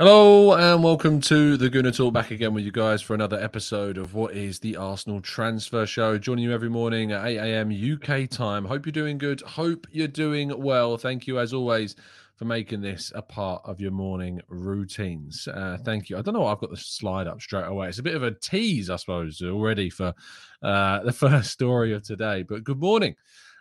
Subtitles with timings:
[0.00, 2.14] Hello and welcome to the Gooner Talk.
[2.14, 6.16] Back again with you guys for another episode of what is the Arsenal Transfer Show.
[6.16, 7.70] Joining you every morning at 8 a.m.
[7.70, 8.64] UK time.
[8.64, 9.42] Hope you're doing good.
[9.42, 10.96] Hope you're doing well.
[10.96, 11.96] Thank you as always
[12.36, 15.46] for making this a part of your morning routines.
[15.46, 16.16] Uh, thank you.
[16.16, 16.40] I don't know.
[16.40, 17.90] Why I've got the slide up straight away.
[17.90, 20.14] It's a bit of a tease, I suppose, already for
[20.62, 22.42] uh, the first story of today.
[22.42, 23.16] But good morning.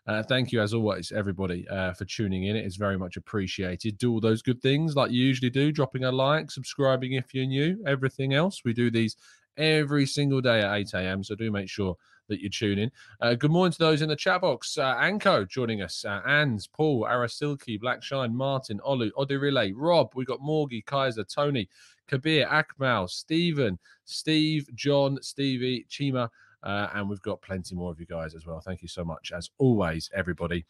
[0.07, 2.55] Uh, thank you, as always, everybody, uh, for tuning in.
[2.55, 3.97] It is very much appreciated.
[3.97, 7.45] Do all those good things like you usually do, dropping a like, subscribing if you're
[7.45, 8.63] new, everything else.
[8.63, 9.15] We do these
[9.57, 11.23] every single day at 8 a.m.
[11.23, 11.95] So do make sure
[12.29, 12.91] that you tune in.
[13.21, 14.77] Uh, good morning to those in the chat box.
[14.77, 20.11] Uh, Anko joining us, uh, Ans, Paul, Arasilki, Blackshine, Martin, Olu, Relay, Rob.
[20.15, 21.67] We got Morgie, Kaiser, Tony,
[22.07, 26.29] Kabir, Akmal, Stephen, Steve, John, Stevie, Chima.
[26.63, 28.59] Uh, and we've got plenty more of you guys as well.
[28.59, 30.65] Thank you so much, as always, everybody,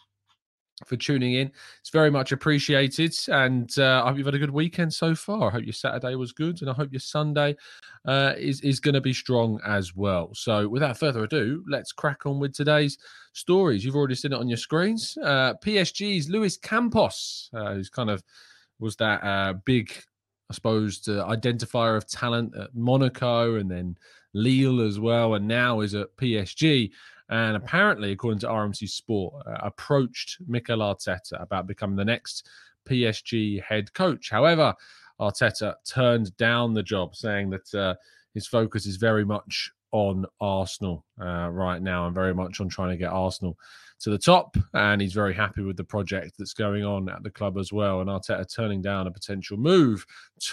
[0.85, 1.51] for tuning in.
[1.79, 3.16] It's very much appreciated.
[3.27, 5.50] And uh, I hope you've had a good weekend so far.
[5.50, 6.61] I hope your Saturday was good.
[6.61, 7.55] And I hope your Sunday
[8.05, 10.29] uh, is, is going to be strong as well.
[10.33, 12.97] So, without further ado, let's crack on with today's
[13.33, 13.83] stories.
[13.83, 15.17] You've already seen it on your screens.
[15.23, 18.23] Uh, PSG's Luis Campos, uh, who's kind of
[18.79, 19.91] was that uh, big,
[20.50, 23.97] I suppose, identifier of talent at Monaco and then
[24.34, 26.91] Lille as well, and now is at PSG.
[27.29, 32.50] And apparently, according to RMC Sport, uh, approached Mikel Arteta about becoming the next
[32.88, 34.29] PSG head coach.
[34.29, 34.73] However,
[35.19, 37.95] Arteta turned down the job, saying that uh,
[38.34, 42.91] his focus is very much on Arsenal uh, right now and very much on trying
[42.91, 43.57] to get Arsenal
[44.00, 44.56] to the top.
[44.73, 48.01] And he's very happy with the project that's going on at the club as well.
[48.01, 50.06] And Arteta turning down a potential move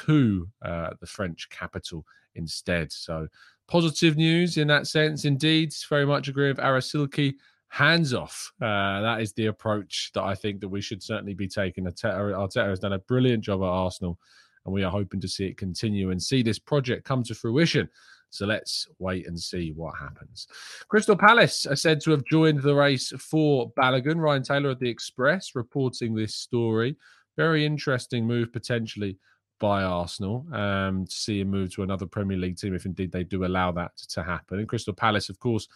[0.04, 2.04] to uh, the French capital
[2.34, 2.92] instead.
[2.92, 3.28] So
[3.69, 5.25] positive news in that sense.
[5.25, 7.34] Indeed, very much agree with Arasilki.
[7.69, 8.53] Hands off.
[8.60, 11.84] Uh, that is the approach that I think that we should certainly be taking.
[11.84, 14.19] Arteta, has done a brilliant job at Arsenal,
[14.65, 17.88] and we are hoping to see it continue and see this project come to fruition.
[18.31, 20.47] So let's wait and see what happens.
[20.88, 24.21] Crystal Palace are said to have joined the race for Balogun.
[24.21, 26.97] Ryan Taylor of the Express reporting this story.
[27.37, 29.19] Very interesting move potentially
[29.59, 33.25] by Arsenal um, to see him move to another Premier League team if indeed they
[33.25, 34.59] do allow that to happen.
[34.59, 35.69] And Crystal Palace, of course,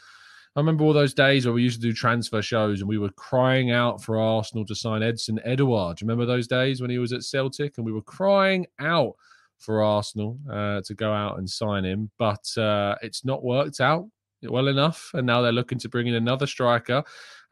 [0.57, 3.11] I remember all those days where we used to do transfer shows and we were
[3.11, 5.97] crying out for Arsenal to sign Odsonne Edouard.
[5.97, 9.15] Do you remember those days when he was at Celtic and we were crying out
[9.59, 14.09] for Arsenal uh, to go out and sign him, but uh, it's not worked out
[14.43, 15.11] well enough.
[15.15, 17.03] And now they're looking to bring in another striker.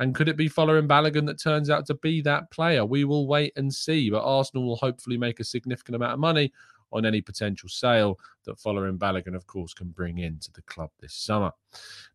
[0.01, 2.85] And could it be Folarin Balogun that turns out to be that player?
[2.85, 4.11] We will wait and see.
[4.11, 6.53] But Arsenal will hopefully make a significant amount of money
[6.93, 11.15] on any potential sale that Folarin Balogun, of course, can bring into the club this
[11.15, 11.53] summer.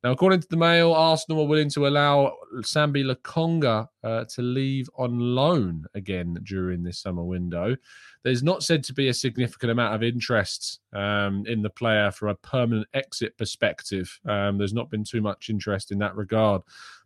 [0.04, 4.90] Now, according to the Mail, Arsenal are willing to allow Sambi Lokonga uh, to leave
[4.98, 7.75] on loan again during this summer window.
[8.24, 12.30] There's not said to be a significant amount of interest um, in the player from
[12.30, 14.20] a permanent exit perspective.
[14.25, 16.62] Um, there's not been too much interest in that regard.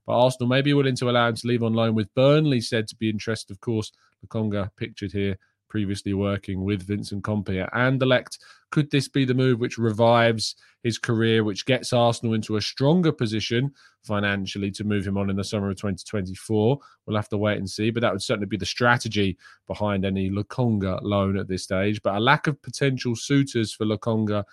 [0.05, 2.87] But Arsenal may be willing to allow him to leave on loan, with Burnley said
[2.87, 3.91] to be interested, of course.
[4.25, 5.37] Lokonga pictured here
[5.69, 8.37] previously working with Vincent Kompany at Anderlecht.
[8.71, 13.11] Could this be the move which revives his career, which gets Arsenal into a stronger
[13.11, 13.71] position
[14.03, 16.79] financially to move him on in the summer of 2024?
[17.05, 19.37] We'll have to wait and see, but that would certainly be the strategy
[19.67, 22.01] behind any Lokonga loan at this stage.
[22.01, 24.43] But a lack of potential suitors for Lokonga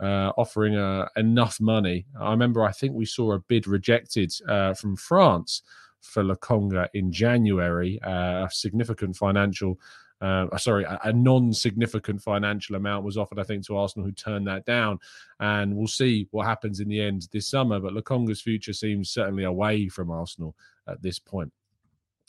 [0.00, 2.06] uh, offering uh, enough money.
[2.18, 5.62] I remember, I think we saw a bid rejected uh, from France
[6.00, 9.78] for Lokonga in January, uh, a significant financial.
[10.20, 14.46] Uh, sorry, a, a non-significant financial amount was offered, I think, to Arsenal, who turned
[14.46, 14.98] that down.
[15.38, 17.80] And we'll see what happens in the end this summer.
[17.80, 20.54] But Lokonga's future seems certainly away from Arsenal
[20.86, 21.52] at this point.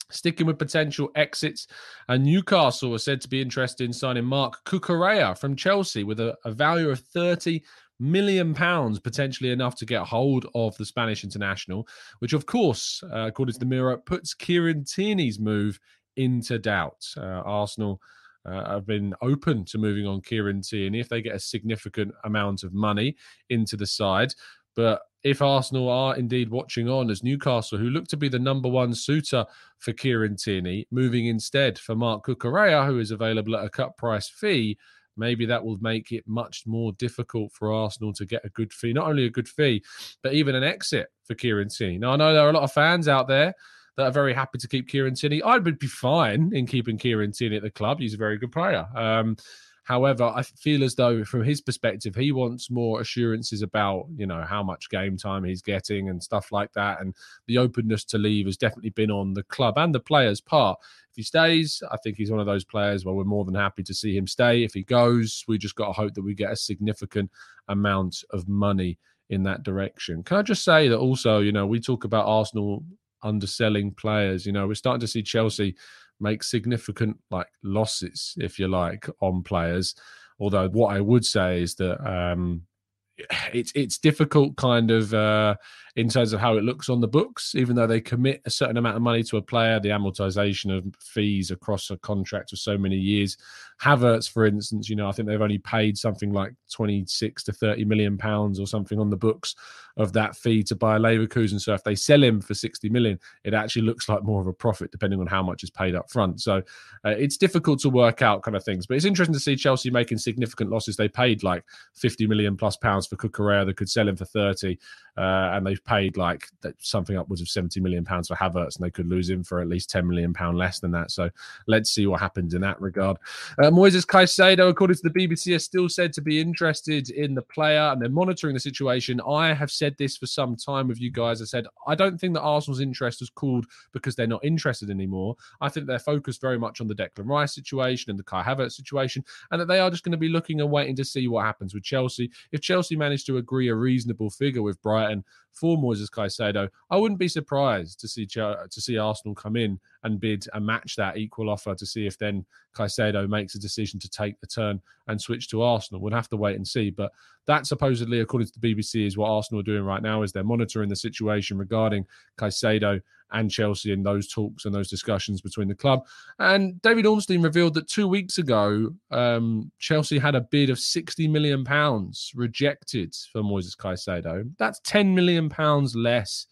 [0.10, 1.68] Sticking with potential exits,
[2.10, 6.38] and Newcastle are said to be interested in signing Marc Cucurella from Chelsea with a,
[6.44, 7.62] a value of 30
[8.02, 11.88] million pounds, potentially enough to get hold of the Spanish international,
[12.20, 15.80] which, of course, uh, according to the Mirror, puts Kieran Tierney's move
[16.16, 17.06] into doubt.
[17.18, 18.02] Uh, Arsenal.
[18.44, 22.64] Uh, have been open to moving on Kieran Tierney if they get a significant amount
[22.64, 23.16] of money
[23.52, 24.34] into the side.
[24.76, 28.70] But if Arsenal are indeed watching on as Newcastle, who look to be the number
[28.70, 29.46] one suitor
[29.80, 34.28] for Kieran Tierney, moving instead for Marc Cucurella, who is available at a cut price
[34.28, 34.78] fee,
[35.18, 38.94] maybe that will make it much more difficult for Arsenal to get a good fee.
[38.94, 39.84] Not only a good fee,
[40.24, 42.00] but even an exit for Kieran Tierney.
[42.00, 43.54] Now, I know there are a lot of fans out there
[43.98, 45.42] that are very happy to keep Kieran Tierney.
[45.42, 48.00] I would be fine in keeping Kieran Tierney at the club.
[48.00, 48.88] He's a very good player.
[48.96, 49.36] Um,
[49.84, 54.44] However, I feel as though from his perspective, he wants more assurances about, you know,
[54.44, 57.02] how much game time he's getting and stuff like that.
[57.02, 57.16] And
[57.48, 60.80] the openness to leave has definitely been on the club and the players' part.
[61.10, 63.84] If he stays, I think he's one of those players where we're more than happy
[63.84, 64.64] to see him stay.
[64.64, 67.32] If he goes, we just got to hope that we get a significant
[67.68, 69.00] amount of money
[69.30, 70.24] in that direction.
[70.24, 72.84] Can I just say that also, you know, we talk about Arsenal
[73.24, 74.46] underselling players.
[74.46, 75.76] You know, we're starting to see Chelsea
[76.20, 79.96] make significant like losses, if you like, on players.
[80.40, 82.64] Although what I would say is that um,
[83.54, 85.56] it's it's difficult kind of uh,
[85.96, 88.78] in terms of how it looks on the books even though they commit a certain
[88.78, 92.78] amount of money to a player the amortization of fees across a contract of so
[92.78, 93.38] many years.
[93.82, 97.86] Havertz for instance you know I think they've only paid something like 26 to 30
[97.86, 99.56] million pounds or something on the books
[99.98, 101.60] of that fee to Bayer Leverkusen.
[101.60, 104.54] So if they sell him for 60 million it actually looks like more of a
[104.54, 106.42] profit depending on how much is paid up front.
[106.42, 106.58] So
[107.06, 109.90] uh, it's difficult to work out kind of things but it's interesting to see Chelsea
[109.90, 110.96] making significant losses.
[110.96, 111.64] They paid like
[111.96, 114.78] 50 million plus pounds for Cucurella they could sell him for 30
[115.18, 115.22] uh,
[115.54, 116.48] and they've paid like
[116.80, 119.68] something upwards of 70 million pounds for Havertz, and they could lose him for at
[119.68, 121.12] least 10 million pound less than that.
[121.12, 121.30] So
[121.68, 123.18] let's see what happens in that regard.
[123.60, 127.42] Uh, Moises Caicedo, according to the BBC, is still said to be interested in the
[127.42, 129.22] player, and they're monitoring the situation.
[129.28, 131.42] I have said this for some time with you guys.
[131.42, 135.36] I said I don't think that Arsenal's interest has cooled because they're not interested anymore.
[135.62, 138.74] I think they're focused very much on the Declan Rice situation and the Kai Havertz
[138.74, 141.46] situation, and that they are just going to be looking and waiting to see what
[141.46, 142.32] happens with Chelsea.
[142.52, 145.24] If Chelsea manage to agree a reasonable figure with Brighton Brighton
[145.54, 146.70] for Moises Caicedo.
[146.90, 150.96] I wouldn't be surprised to see to see Arsenal come in and bid and match
[150.96, 152.46] that equal offer to see if then
[152.76, 156.02] Caicedo makes a decision to take the turn and switch to Arsenal.
[156.02, 156.90] We'll have to wait and see.
[156.90, 157.12] But
[157.48, 160.24] that supposedly, according to the BBC, is what Arsenal are doing right now.
[160.24, 162.06] Is they're monitoring the situation regarding
[162.38, 166.06] Caicedo and Chelsea in those talks and those discussions between the club.
[166.40, 171.28] And David Ornstein revealed that two weeks ago, um, Chelsea had a bid of 60
[171.28, 174.50] million pounds rejected for Moises Caicedo.
[174.58, 176.46] That's 10 million pounds less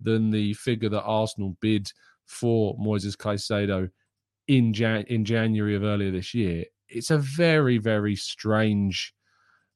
[0.00, 1.90] than the figure that Arsenal bid
[2.26, 3.90] for Moises Caicedo
[4.48, 6.64] in Jan- in January of earlier this year.
[6.88, 9.14] It's a very very strange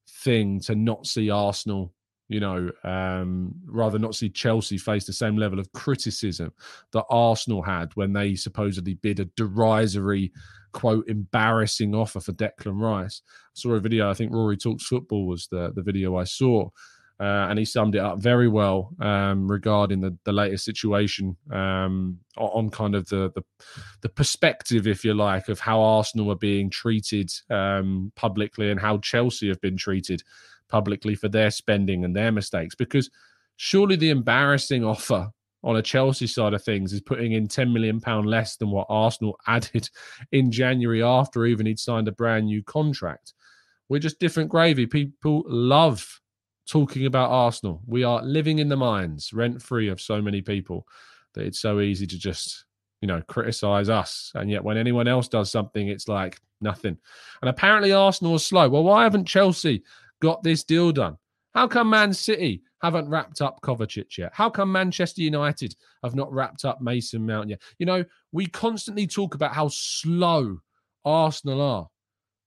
[0.09, 1.93] thing to not see Arsenal
[2.29, 6.53] you know, um, rather not see Chelsea face the same level of criticism
[6.93, 10.31] that Arsenal had when they supposedly bid a derisory,
[10.73, 13.23] quote, embarrassing offer for Declan Rice.
[13.27, 16.69] I saw a video, I think Rory Talks Football was the, the video I saw,
[17.21, 22.19] uh, and he summed it up very well um, regarding the, the latest situation um,
[22.37, 23.43] on kind of the, the,
[24.03, 28.99] the perspective, if you like, of how Arsenal are being treated um, publicly and how
[28.99, 30.23] Chelsea have been treated
[30.69, 33.11] publicly for their spending and their mistakes because
[33.57, 35.31] surely the embarrassing offer
[35.65, 38.87] on a Chelsea side of things is putting in 10 million pound less than what
[38.89, 39.89] Arsenal added
[40.33, 43.35] in January after even he'd signed a brand new contract.
[43.89, 44.87] We're just different gravy.
[44.87, 46.21] People love
[46.69, 47.81] talking about Arsenal.
[47.87, 50.87] We are living in the minds rent free of so many people
[51.35, 52.67] that it's so easy to just,
[53.01, 54.31] you know, criticize us.
[54.35, 56.99] And yet when anyone else does something, it's like nothing.
[57.41, 58.69] And apparently Arsenal is slow.
[58.69, 59.83] Well, why haven't Chelsea
[60.21, 61.17] got this deal done?
[61.55, 64.31] How come Man City haven't wrapped up Kovacic yet?
[64.33, 67.61] How come Manchester United have not wrapped up Mason Mount yet?
[67.79, 70.59] You know, we constantly talk about how slow
[71.05, 71.89] Arsenal are,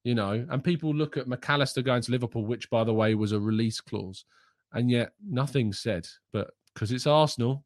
[0.04, 3.16] you know, and people look at Mac Allister going to Liverpool, which, by the way,
[3.16, 4.26] was a release clause,
[4.74, 6.08] and yet nothing's said.
[6.32, 7.66] But because it's Arsenal,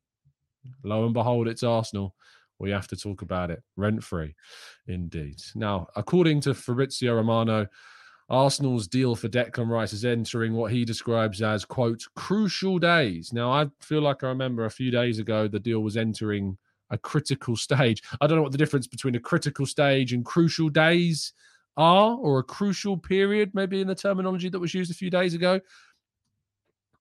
[0.84, 2.16] lo and behold, it's Arsenal.
[2.58, 4.34] We have to talk about it rent free,
[4.88, 5.42] indeed.
[5.56, 7.68] Now, according to Fabrizio Romano,
[8.30, 13.32] Arsenal's deal for Declan Rice is entering what he describes as, quote, crucial days.
[13.32, 16.58] Now, I feel like I remember a few days ago the deal was entering
[16.90, 18.02] a critical stage.
[18.20, 21.34] I don't know what the difference between a critical stage and crucial days
[21.78, 25.34] are, or a crucial period, maybe in the terminology that was used a few days
[25.34, 25.60] ago.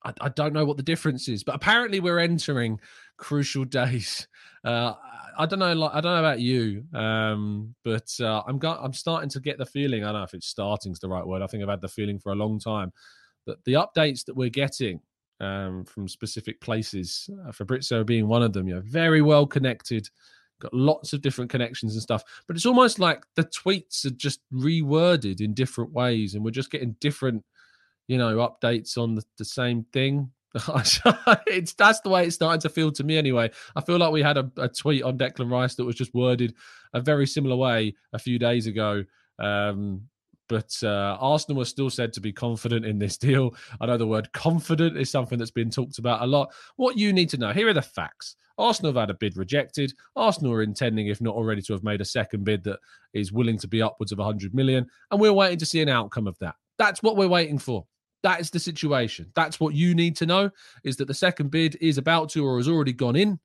[0.04, 2.80] I, I don't know what the difference is, but apparently we're entering
[3.16, 4.28] crucial days.
[4.64, 4.94] Uh,
[5.36, 5.72] I don't know.
[5.72, 9.66] Like, I don't know about you, um, but uh, I'm I'm starting to get the
[9.66, 10.04] feeling.
[10.04, 11.42] I don't know if it's starting is the right word.
[11.42, 12.92] I think I've had the feeling for a long time
[13.46, 15.00] that the updates that we're getting
[15.40, 20.08] um, from specific places, uh, Fabrizio being one of them, you know, very well connected,
[20.60, 22.22] got lots of different connections and stuff.
[22.46, 26.70] But it's almost like the tweets are just reworded in different ways, and we're just
[26.70, 27.44] getting different,
[28.08, 30.30] you know, updates on the, the same thing.
[31.46, 33.50] it's that's the way it's starting to feel to me anyway.
[33.74, 36.54] I feel like we had a, a, tweet on Declan Rice that was just worded
[36.92, 39.04] a very similar way a few days ago.
[39.40, 40.02] Um,
[40.48, 43.54] but uh, Arsenal was still said to be confident in this deal.
[43.80, 46.52] I know the word confident is something that's been talked about a lot.
[46.76, 48.36] What you need to know here are the facts.
[48.56, 49.92] Arsenal have had a bid rejected.
[50.14, 52.78] Arsenal are intending, if not already, to have made a second bid that
[53.12, 54.86] is willing to be upwards of 100 million.
[55.10, 56.54] And we're waiting to see an outcome of that.
[56.78, 57.86] That's what we're waiting for.
[58.24, 59.30] That is the situation.
[59.36, 60.50] That's what you need to know
[60.82, 63.38] is that the second bid is about to or has already gone in.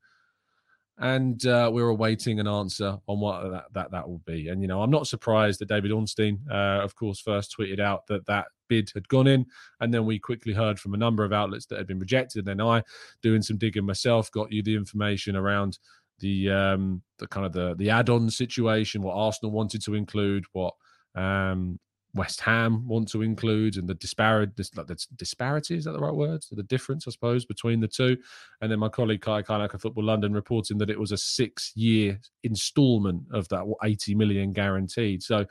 [0.97, 4.47] And uh, we're awaiting an answer on what that, that that will be.
[4.47, 8.07] And you know, I'm not surprised that David Ornstein, uh, of course, first tweeted out
[8.07, 9.45] that that bid had gone in,
[9.81, 12.39] and then we quickly heard from a number of outlets that had been rejected.
[12.39, 12.83] And then I,
[13.21, 15.77] doing some digging myself, got you the information around
[16.19, 20.73] the um the kind of the the add-on situation, what Arsenal wanted to include, what
[21.15, 21.79] um
[22.15, 26.13] West Ham want to include, and the disparate like the disparity is that the right
[26.13, 26.43] word?
[26.51, 28.17] The difference, I suppose, between the two.
[28.61, 33.23] And then my colleague Kai Kainaka Football London reporting that it was a six-year instalment
[33.31, 35.21] of that 80 million guaranteed.
[35.21, 35.45] So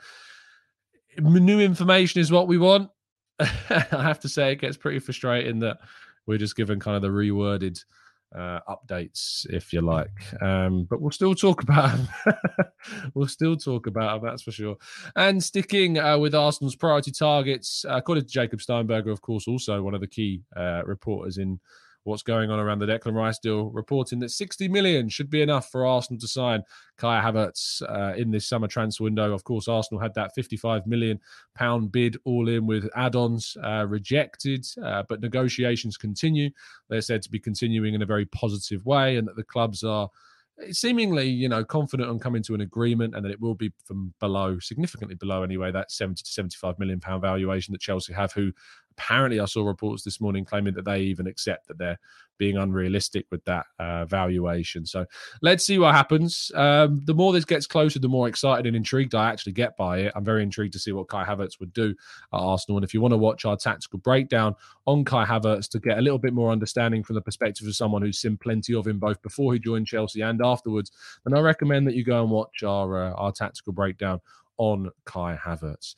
[1.17, 2.89] new information is what we want.
[3.39, 5.79] I have to say, it gets pretty frustrating that
[6.25, 7.83] we're just given kind of the reworded
[8.35, 10.11] uh, updates, if you like.
[10.41, 11.99] Um, but we'll still talk about
[13.13, 14.77] we'll still talk about them, that's for sure.
[15.15, 19.81] And sticking uh, with Arsenal's priority targets, uh, according to Jacob Steinberger, of course, also
[19.81, 21.59] one of the key uh, reporters in
[22.03, 25.69] what's going on around the Declan Rice deal, reporting that 60 million should be enough
[25.69, 26.63] for Arsenal to sign
[26.97, 29.33] Kai Havertz uh, in this summer transfer window.
[29.33, 31.19] Of course, Arsenal had that 55 million
[31.55, 36.49] pound bid all in with add-ons uh, rejected, uh, but negotiations continue.
[36.89, 40.09] They're said to be continuing in a very positive way, and that the clubs are
[40.71, 44.13] seemingly, you know, confident on coming to an agreement and that it will be from
[44.19, 48.51] below, significantly below anyway, that 70 to 75 million pound valuation that Chelsea have, who
[48.99, 51.99] apparently I saw reports this morning claiming that they even accept that they're
[52.37, 54.85] being unrealistic with that uh, valuation.
[54.85, 55.05] So
[55.41, 56.51] let's see what happens.
[56.55, 59.99] Um, the more this gets closer, the more excited and intrigued I actually get by
[59.99, 60.13] it.
[60.15, 62.77] I'm very intrigued to see what Kai Havertz would do at Arsenal.
[62.77, 66.01] And if you want to watch our tactical breakdown on Kai Havertz to get a
[66.01, 69.21] little bit more understanding from the perspective of someone who's seen plenty of him both
[69.21, 70.91] before he joined Chelsea and afterwards,
[71.25, 74.21] then I recommend that you go and watch our uh, our tactical breakdown
[74.57, 75.95] on Kai Havertz.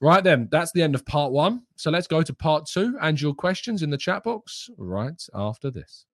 [0.00, 1.62] Right then, that's the end of part one.
[1.76, 5.70] So let's go to part two and your questions in the chat box right after
[5.70, 6.04] this.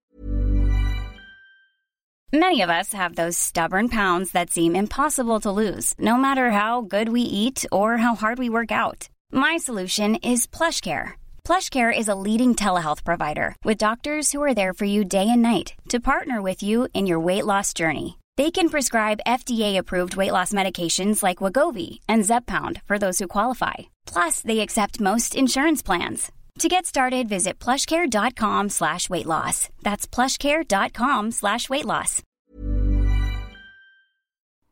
[2.35, 6.81] Many of us have those stubborn pounds that seem impossible to lose, no matter how
[6.81, 9.11] good we eat or how hard we work out.
[9.31, 11.13] My solution is PlushCare.
[11.45, 15.43] PlushCare is a leading telehealth provider with doctors who are there for you day and
[15.43, 18.19] night to partner with you in your weight loss journey.
[18.39, 23.75] They can prescribe FDA-approved weight loss medications like Wegovy and Zepbound for those who qualify.
[24.07, 26.33] Plus, they accept most insurance plans.
[26.61, 29.69] To get started, visit plushcare.com slash weight loss.
[29.83, 32.23] That's plushcare.com slash weight loss.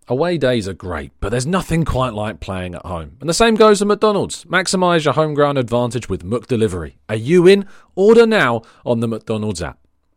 [0.08, 3.16] Away days are great, but there's nothing quite like playing at home.
[3.20, 4.44] And the same goes to McDonald's.
[4.44, 6.94] Maximise your home ground advantage with McDelivery.
[7.08, 7.66] Are you in?
[7.94, 9.79] Order now on the McDonald's app.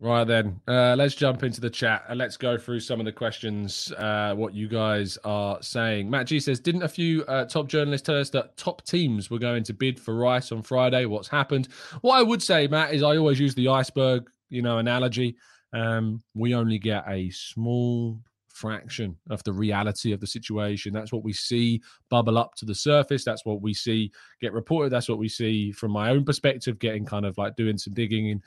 [0.00, 3.10] Right then, uh, let's jump into the chat and let's go through some of the
[3.10, 3.92] questions.
[3.98, 6.08] Uh, what you guys are saying.
[6.08, 9.40] Matt G says, didn't a few uh, top journalists tell us that top teams were
[9.40, 11.04] going to bid for Rice on Friday?
[11.06, 11.68] What's happened?
[12.02, 15.36] What I would say, Matt, is I always use the iceberg you know, analogy,
[15.72, 18.20] um, we only get a small
[18.58, 20.92] fraction of the reality of the situation.
[20.92, 23.24] That's what we see bubble up to the surface.
[23.24, 24.10] That's what we see
[24.40, 24.90] get reported.
[24.90, 28.28] That's what we see from my own perspective, getting kind of like doing some digging
[28.28, 28.42] in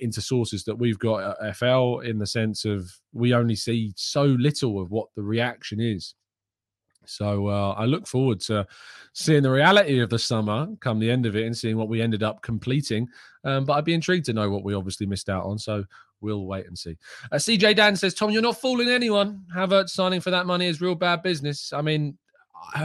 [0.00, 4.24] into sources that we've got at FL in the sense of we only see so
[4.24, 6.14] little of what the reaction is.
[7.06, 8.66] So uh, I look forward to
[9.14, 12.02] seeing the reality of the summer come the end of it and seeing what we
[12.02, 13.08] ended up completing.
[13.44, 15.58] Um, but I'd be intrigued to know what we obviously missed out on.
[15.58, 15.84] So
[16.20, 16.96] we'll wait and see.
[17.30, 19.44] Uh, CJ Dan says, Tom, you're not fooling anyone.
[19.54, 21.72] Havertz signing for that money is real bad business.
[21.72, 22.18] I mean,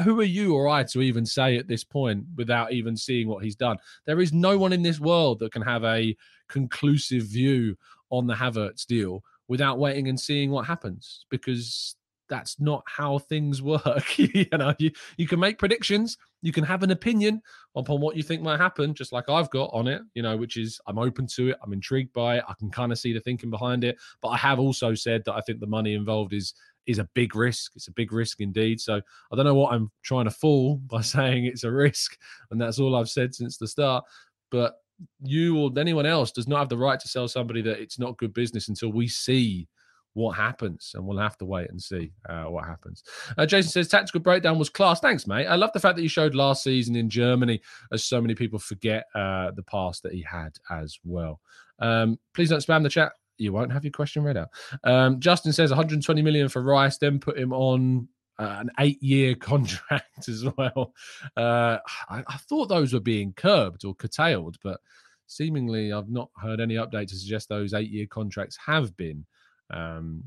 [0.03, 3.43] who are you or I to even say at this point without even seeing what
[3.43, 3.77] he's done?
[4.05, 6.15] There is no one in this world that can have a
[6.47, 7.75] conclusive view
[8.09, 11.95] on the Havertz deal without waiting and seeing what happens because
[12.33, 14.17] that's not how things work.
[14.17, 17.39] you know, you, you can make predictions, you can have an opinion
[17.75, 20.57] upon what you think might happen, just like I've got on it, you know, which
[20.57, 23.19] is I'm open to it, I'm intrigued by it, I can kind of see the
[23.19, 23.97] thinking behind it.
[24.19, 26.55] But I have also said that I think the money involved is
[26.87, 27.73] is a big risk.
[27.75, 28.81] It's a big risk indeed.
[28.81, 32.17] So I don't know what I'm trying to fool by saying it's a risk,
[32.49, 34.03] and that's all I've said since the start.
[34.49, 34.73] But
[35.21, 38.17] you or anyone else does not have the right to sell somebody that it's not
[38.17, 39.67] good business until we see
[40.13, 43.03] what happens, and we'll have to wait and see uh, what happens.
[43.37, 44.99] Uh, Jason says tactical breakdown was class.
[44.99, 45.47] Thanks, mate.
[45.47, 48.59] I love the fact that you showed last season in Germany, as so many people
[48.59, 51.41] forget uh, the past that he had as well.
[51.79, 53.13] Um, please don't spam the chat.
[53.37, 54.49] You won't have your question read out.
[54.83, 58.07] Um, Justin says 120 million for Rice, then put him on
[58.39, 60.93] uh, an eight-year contract as well.
[61.35, 61.77] Uh,
[62.09, 64.79] I, I, thought those were being curbed or curtailed, but
[65.27, 69.25] seemingly I've not heard any update to suggest those eight-year contracts have been
[69.71, 70.23] um,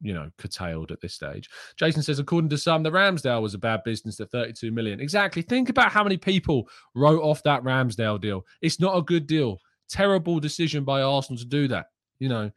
[0.00, 1.48] you know, curtailed at this stage.
[1.76, 5.00] Jason says, according to some, the Ramsdale was a bad business at 32 million.
[5.00, 5.42] Exactly.
[5.42, 8.46] Think about how many people wrote off that Ramsdale deal.
[8.62, 9.58] It's not a good deal.
[9.90, 11.86] Terrible decision by Arsenal to do that,
[12.18, 12.50] you know,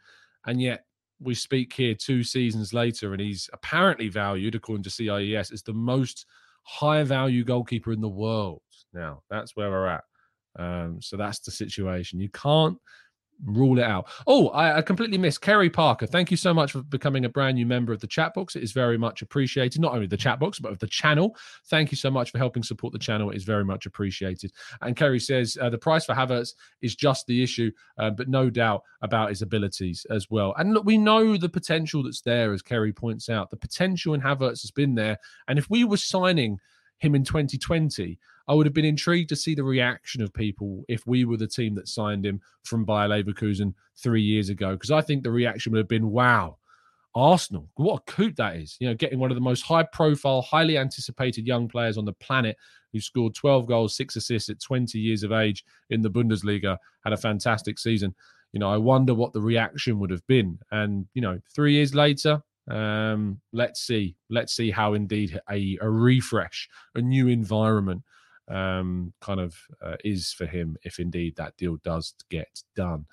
[0.46, 0.86] and yet
[1.20, 5.74] we speak here two seasons later, and he's apparently valued, according to CIES, as the
[5.74, 6.26] most
[6.64, 8.62] high value goalkeeper in the world.
[8.94, 10.04] Now, that's where we're at.
[10.58, 12.20] Um, so that's the situation.
[12.20, 12.78] You can't
[13.46, 14.08] rule it out.
[14.28, 16.06] Oh, I, I, completely missed Kerry Parker.
[16.06, 18.56] Thank you so much for becoming a brand new member of the chat box.
[18.56, 19.82] It is very much appreciated.
[19.82, 21.36] Not only the chat box, but of the channel.
[21.66, 23.32] Thank you so much for helping support the channel.
[23.32, 24.52] It is very much appreciated.
[24.82, 28.50] And Kerry says uh, the price for Havertz is just the issue, uh, but no
[28.50, 30.54] doubt about his abilities as well.
[30.58, 33.50] And look, we know the potential that's there, as Kerry points out.
[33.50, 35.18] The potential in Havertz has been there.
[35.48, 36.60] And if we were signing
[37.00, 41.06] him in 2020, I would have been intrigued to see the reaction of people if
[41.08, 44.74] we were the team that signed him from Bayer Leverkusen three years ago.
[44.74, 46.58] Because I think the reaction would have been, wow,
[47.16, 48.76] Arsenal, what a coup that is.
[48.80, 52.14] You know, getting one of the most high profile, highly anticipated young players on the
[52.14, 52.58] planet
[52.92, 57.14] who scored 12 goals, six assists at 20 years of age in the Bundesliga, had
[57.14, 58.14] a fantastic season.
[58.52, 60.60] You know, I wonder what the reaction would have been.
[60.72, 64.16] And, you know, three years later, um, let's see.
[64.30, 68.04] Let's see how indeed a, a refresh, a new environment
[68.48, 73.06] um, kind of uh, is for him if indeed that deal does get done.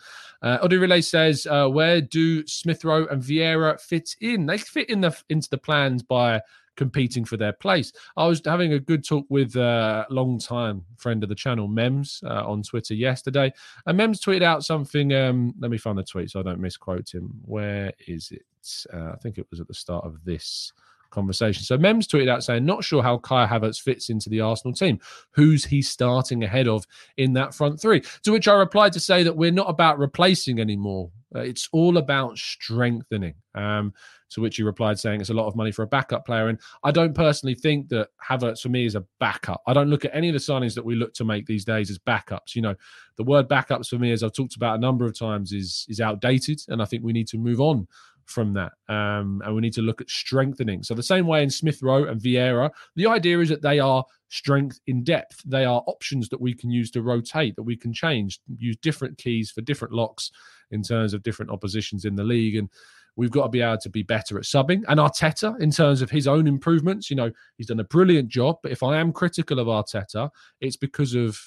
[0.43, 4.47] Uh, Odu Relay says, uh, where do Smith Rowe and Vieira fit in?
[4.47, 6.43] They fit in the into the plans by
[6.77, 7.93] competing for their place.
[8.17, 12.23] I was having a good talk with a long time friend of the channel, Mems,
[12.25, 13.53] uh, on Twitter yesterday.
[13.87, 15.13] And Mems tweeted out something.
[15.13, 17.39] Um, let me find the tweet so I don't misquote him.
[17.45, 18.47] Where is it?
[18.93, 20.73] Uh, I think it was at the start of this
[21.11, 21.63] conversation.
[21.63, 24.99] So Mems tweeted out saying, not sure how Kai Havertz fits into the Arsenal team.
[25.33, 28.03] Who's he starting ahead of in that front three?
[28.23, 31.11] To which I replied to say that we're not about replacing anymore.
[31.35, 33.35] Uh, it's all about strengthening.
[33.55, 33.93] Um,
[34.31, 36.49] to which he replied saying it's a lot of money for a backup player.
[36.49, 39.61] And I don't personally think that Havertz for me is a backup.
[39.67, 41.91] I don't look at any of the signings that we look to make these days
[41.91, 42.55] as backups.
[42.55, 42.75] You know,
[43.17, 46.01] the word backups for me, as I've talked about a number of times, is is
[46.01, 47.89] outdated, and I think we need to move on
[48.27, 48.73] from that.
[48.89, 50.83] Um, and we need to look at strengthening.
[50.83, 54.05] So, the same way in Smith Rowe and Vieira, the idea is that they are
[54.29, 55.43] strength in depth.
[55.45, 59.19] They are options that we can use to rotate, that we can change, use different
[59.19, 60.31] keys for different locks
[60.71, 62.57] in terms of different oppositions in the league.
[62.57, 62.69] And
[63.17, 64.83] we've got to be able to be better at subbing.
[64.89, 68.57] And Arteta, in terms of his own improvements, you know, he's done a brilliant job.
[68.63, 70.31] But if I am critical of Arteta,
[70.61, 71.39] it's because of,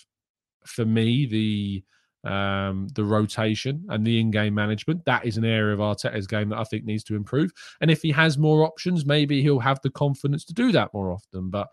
[0.65, 1.83] for me, the
[2.23, 5.05] um, the rotation and the in-game management.
[5.05, 7.51] That is an area of Arteta's game that I think needs to improve.
[7.81, 11.11] And if he has more options, maybe he'll have the confidence to do that more
[11.11, 11.49] often.
[11.49, 11.67] But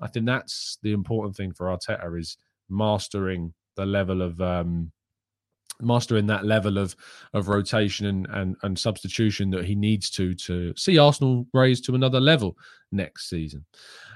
[0.00, 2.36] I think that's the important thing for Arteta is
[2.68, 4.90] mastering the level of um,
[5.80, 6.94] mastering that level of
[7.32, 11.94] of rotation and, and and substitution that he needs to to see Arsenal raised to
[11.94, 12.56] another level
[12.90, 13.64] next season.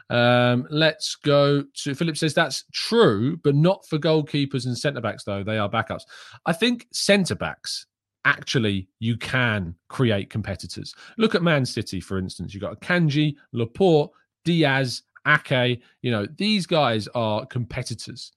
[0.09, 5.25] Um, let's go to Philip says that's true, but not for goalkeepers and centre backs,
[5.25, 5.42] though.
[5.42, 6.03] They are backups.
[6.45, 7.87] I think centre backs
[8.25, 10.95] actually you can create competitors.
[11.16, 12.53] Look at Man City, for instance.
[12.53, 14.11] You've got Kanji, Laporte,
[14.45, 15.81] Dias, Ake.
[16.03, 18.33] You know, these guys are competitors.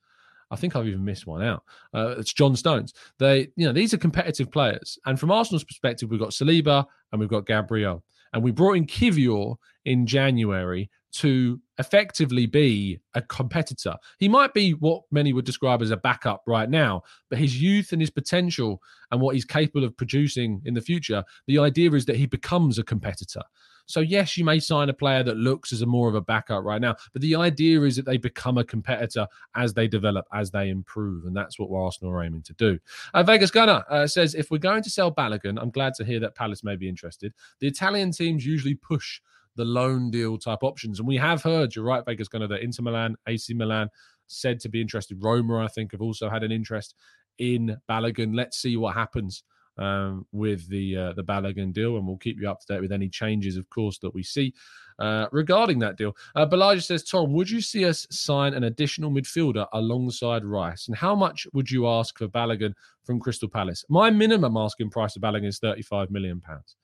[0.51, 1.63] I think I've even missed one out.
[1.93, 2.93] Uh, it's John Stones.
[3.19, 4.97] They, you know, these are competitive players.
[5.05, 8.03] And from Arsenal's perspective, we've got Saliba and we've got Gabriel.
[8.33, 13.95] And we brought in Kiwior in January to effectively be a competitor.
[14.19, 17.93] He might be what many would describe as a backup right now, but his youth
[17.93, 22.05] and his potential and what he's capable of producing in the future, the idea is
[22.05, 23.41] that he becomes a competitor.
[23.87, 26.63] So yes, you may sign a player that looks as a more of a backup
[26.63, 30.51] right now, but the idea is that they become a competitor as they develop, as
[30.51, 32.77] they improve, and that's what Arsenal are aiming to do.
[33.15, 36.19] Uh, Vegas Gunner uh, says, if we're going to sell Balogun, I'm glad to hear
[36.19, 37.33] that Palace may be interested.
[37.61, 39.21] The Italian teams usually push
[39.59, 42.63] the loan deal type options, and we have heard, you're right, Vegas going to the
[42.63, 43.89] Inter Milan, AC Milan
[44.27, 45.21] said to be interested.
[45.21, 46.95] Roma, I think, have also had an interest
[47.39, 48.33] in Balogun.
[48.33, 49.43] Let's see what happens
[49.77, 52.93] um, with the uh, the Balogun deal, and we'll keep you up to date with
[52.93, 54.53] any changes, of course, that we see
[54.99, 56.15] uh, regarding that deal.
[56.35, 61.15] Uh, says, Tom, would you see us sign an additional midfielder alongside Rice, and how
[61.15, 63.83] much would you ask for Balogun from Crystal Palace?
[63.89, 66.75] My minimum asking price of Balogun is thirty-five million pounds.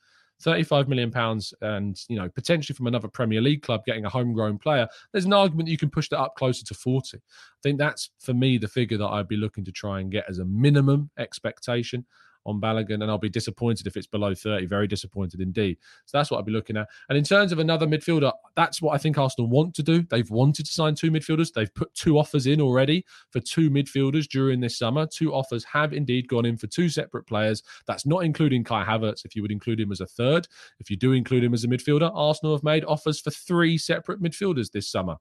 [0.41, 4.58] 35 million pounds and you know potentially from another premier league club getting a homegrown
[4.58, 7.21] player there's an argument you can push that up closer to 40 i
[7.63, 10.39] think that's for me the figure that i'd be looking to try and get as
[10.39, 12.06] a minimum expectation
[12.45, 14.65] on Balogun, and I'll be disappointed if it's below 30.
[14.65, 15.77] Very disappointed indeed.
[16.05, 16.88] So that's what I'll be looking at.
[17.10, 20.03] And in terms of another midfielder, that's what I think Arsenal want to do.
[20.03, 21.51] They've wanted to sign two midfielders.
[21.53, 25.08] They've put two offers in already for two midfielders during this summer.
[25.08, 27.63] Two offers have indeed gone in for two separate players.
[27.88, 30.47] That's not including Kai Havertz, if you would include him as a third.
[30.79, 34.21] If you do include him as a midfielder, Arsenal have made offers for three separate
[34.21, 35.15] midfielders this summer.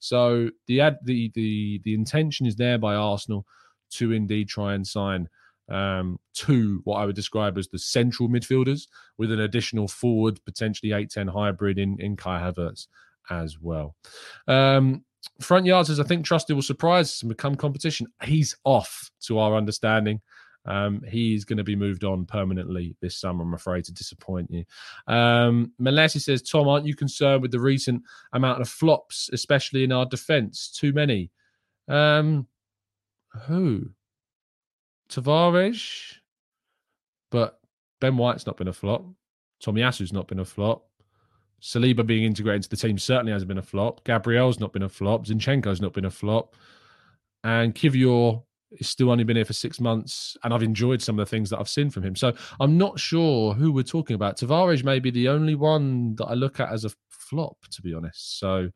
[0.00, 3.46] So the ad, the the the intention is there by Arsenal
[3.90, 5.28] to indeed try and sign
[5.68, 10.92] um, two what I would describe as the central midfielders with an additional forward, potentially
[10.92, 12.86] 8 10 hybrid in, in Kai Havertz
[13.30, 13.94] as well.
[14.46, 15.04] Um,
[15.40, 18.06] front yards, as I think Trusty will surprise and become competition.
[18.22, 20.20] He's off to our understanding.
[20.64, 23.42] Um, he's going to be moved on permanently this summer.
[23.42, 24.64] I'm afraid to disappoint you.
[25.06, 28.02] Um, Melessi says, Tom, aren't you concerned with the recent
[28.32, 30.70] amount of flops, especially in our defence?
[30.70, 31.30] Too many.
[31.88, 32.48] Um,
[33.46, 33.90] who?
[35.10, 36.14] Tavares,
[37.30, 37.60] but
[38.00, 39.04] Ben White's not been a flop.
[39.60, 40.84] Tommy Tomiyasu's not been a flop.
[41.60, 44.04] Saliba being integrated into the team certainly hasn't been a flop.
[44.04, 45.26] Gabriel's not been a flop.
[45.26, 46.54] Zinchenko's not been a flop.
[47.42, 51.26] And Kiwior is still only been here for six months, and I've enjoyed some of
[51.26, 52.14] the things that I've seen from him.
[52.14, 54.38] So I'm not sure who we're talking about.
[54.38, 57.94] Tavares may be the only one that I look at as a flop, to be
[57.94, 58.38] honest.
[58.38, 58.70] So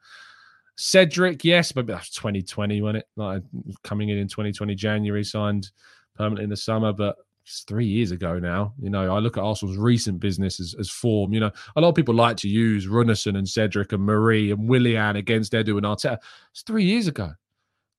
[0.76, 3.06] Cedric, yes, but that's 2020, wasn't it?
[3.16, 3.42] Like
[3.84, 5.70] coming in in 2020 January, signed
[6.16, 8.72] permanently in the summer, but it's three years ago now.
[8.80, 11.32] You know, I look at Arsenal's recent business as, as form.
[11.32, 14.68] You know, a lot of people like to use Runarsson and Cedric and Mari and
[14.68, 16.18] Willian against Edu and Arteta.
[16.52, 17.32] It's three years ago.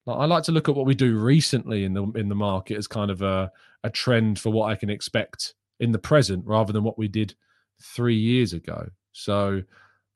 [0.05, 2.87] I like to look at what we do recently in the in the market as
[2.87, 3.49] kind of a,
[3.85, 7.35] a trend for what I can expect in the present rather than what we did
[7.81, 8.89] three years ago.
[9.13, 9.63] So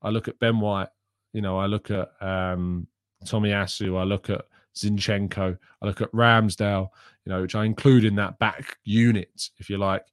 [0.01, 0.89] I look at Ben White,
[1.33, 2.87] you know, I look at um,
[3.23, 4.45] Tomiyasu, I look at
[4.77, 6.89] Zinchenko, I look at Ramsdale,
[7.25, 10.05] you know, which I include in that back unit, if you like,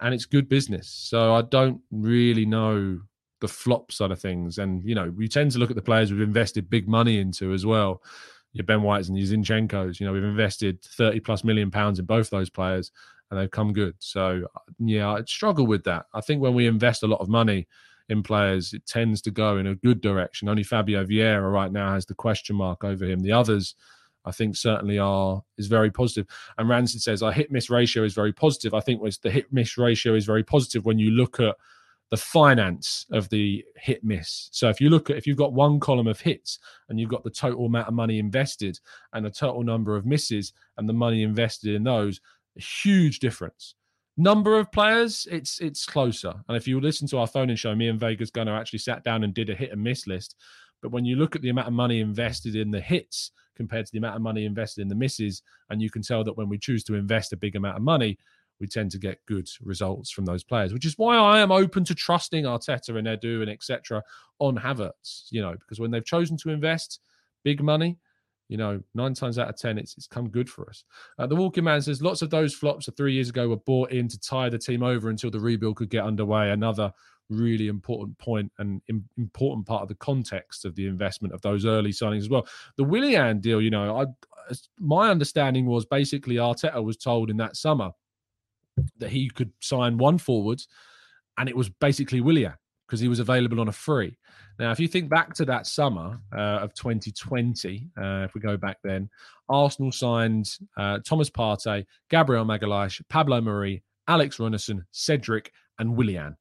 [0.00, 0.88] and it's good business.
[0.88, 3.00] So I don't really know
[3.40, 6.12] the flop side of things, and you know, we tend to look at the players
[6.12, 8.02] we've invested big money into as well.
[8.52, 12.04] Your Ben Whites and your Zinchenko's, you know, we've invested thirty plus million pounds in
[12.04, 12.92] both those players,
[13.30, 13.94] and they've come good.
[13.98, 14.46] So
[14.78, 16.06] yeah, I struggle with that.
[16.12, 17.66] I think when we invest a lot of money
[18.12, 20.48] in players, it tends to go in a good direction.
[20.48, 23.20] Only Fabio Vieira right now has the question mark over him.
[23.20, 23.74] The others,
[24.24, 26.26] I think, certainly are is very positive.
[26.56, 28.74] And Rancid says our hit miss ratio is very positive.
[28.74, 31.56] I think the hit miss ratio is very positive when you look at
[32.10, 34.50] the finance of the hit miss.
[34.52, 37.24] So if you look at if you've got one column of hits and you've got
[37.24, 38.78] the total amount of money invested
[39.14, 42.20] and the total number of misses and the money invested in those,
[42.56, 43.74] a huge difference
[44.16, 46.34] number of players, it's it's closer.
[46.48, 49.04] And if you listen to our phone in show, me and Vegas Gunner actually sat
[49.04, 50.36] down and did a hit and miss list.
[50.80, 53.92] But when you look at the amount of money invested in the hits compared to
[53.92, 56.58] the amount of money invested in the misses, and you can tell that when we
[56.58, 58.18] choose to invest a big amount of money,
[58.60, 61.84] we tend to get good results from those players, which is why I am open
[61.84, 64.02] to trusting Arteta and Edu and etc.
[64.38, 67.00] on Havertz, you know, because when they've chosen to invest
[67.44, 67.98] big money,
[68.52, 70.84] you know, nine times out of ten, it's it's come good for us.
[71.18, 73.90] Uh, the Walking Man says lots of those flops of three years ago were bought
[73.90, 76.50] in to tie the team over until the rebuild could get underway.
[76.50, 76.92] Another
[77.30, 78.82] really important point and
[79.16, 82.46] important part of the context of the investment of those early signings as well.
[82.76, 87.56] The Willian deal, you know, I, my understanding was basically Arteta was told in that
[87.56, 87.92] summer
[88.98, 90.60] that he could sign one forward,
[91.38, 92.52] and it was basically Willian
[92.92, 94.18] because he was available on a free.
[94.58, 98.58] Now, if you think back to that summer uh, of 2020, uh, if we go
[98.58, 99.08] back then,
[99.48, 106.36] Arsenal signed uh, Thomas Partey, Gabriel Magalhaes, Pablo Mari, Alex Runarsson, Cedric, and Willian.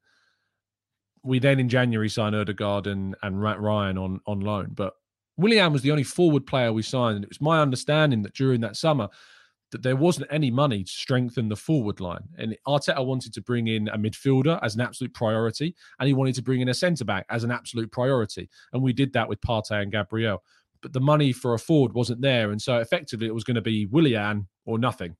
[1.23, 4.95] We then in January signed Odegaard and, and Ryan on, on loan, but
[5.37, 7.15] Willian was the only forward player we signed.
[7.15, 9.07] And it was my understanding that during that summer,
[9.71, 12.23] that there wasn't any money to strengthen the forward line.
[12.37, 16.35] And Arteta wanted to bring in a midfielder as an absolute priority, and he wanted
[16.35, 18.49] to bring in a centre back as an absolute priority.
[18.73, 20.43] And we did that with Partey and Gabriel.
[20.81, 22.51] But the money for a forward wasn't there.
[22.51, 25.15] And so effectively it was going to be Willian or nothing.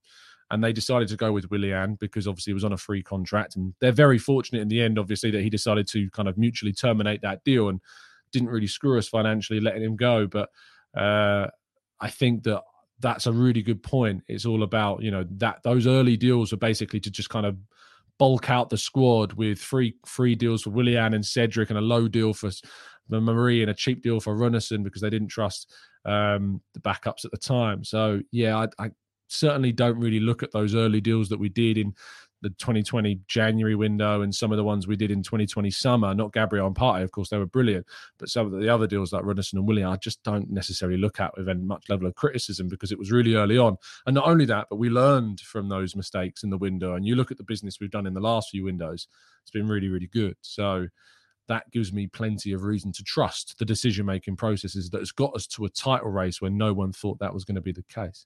[0.49, 3.55] And they decided to go with Willian because obviously he was on a free contract.
[3.55, 6.73] And they're very fortunate in the end, obviously, that he decided to kind of mutually
[6.73, 7.79] terminate that deal and
[8.33, 10.27] didn't really screw us financially letting him go.
[10.27, 10.49] But
[10.97, 11.47] uh,
[12.01, 12.63] I think that
[13.01, 14.23] that's a really good point.
[14.27, 17.57] It's all about you know that those early deals are basically to just kind of
[18.17, 22.07] bulk out the squad with free free deals for Willian and Cedric and a low
[22.07, 22.51] deal for
[23.09, 25.73] Mari and a cheap deal for Runarsson because they didn't trust
[26.05, 27.83] um, the backups at the time.
[27.83, 28.91] So yeah, I, I
[29.27, 31.93] certainly don't really look at those early deals that we did in
[32.41, 36.33] the 2020 January window and some of the ones we did in 2020 summer, not
[36.33, 37.85] Gabriel and Partey, of course, they were brilliant.
[38.17, 41.19] But some of the other deals like Runarsson and Willian, I just don't necessarily look
[41.19, 43.77] at with any much level of criticism because it was really early on.
[44.05, 46.95] And not only that, but we learned from those mistakes in the window.
[46.95, 49.07] And you look at the business we've done in the last few windows,
[49.43, 50.35] it's been really, really good.
[50.41, 50.87] So
[51.47, 55.35] that gives me plenty of reason to trust the decision making processes that has got
[55.35, 57.83] us to a title race when no one thought that was going to be the
[57.83, 58.25] case.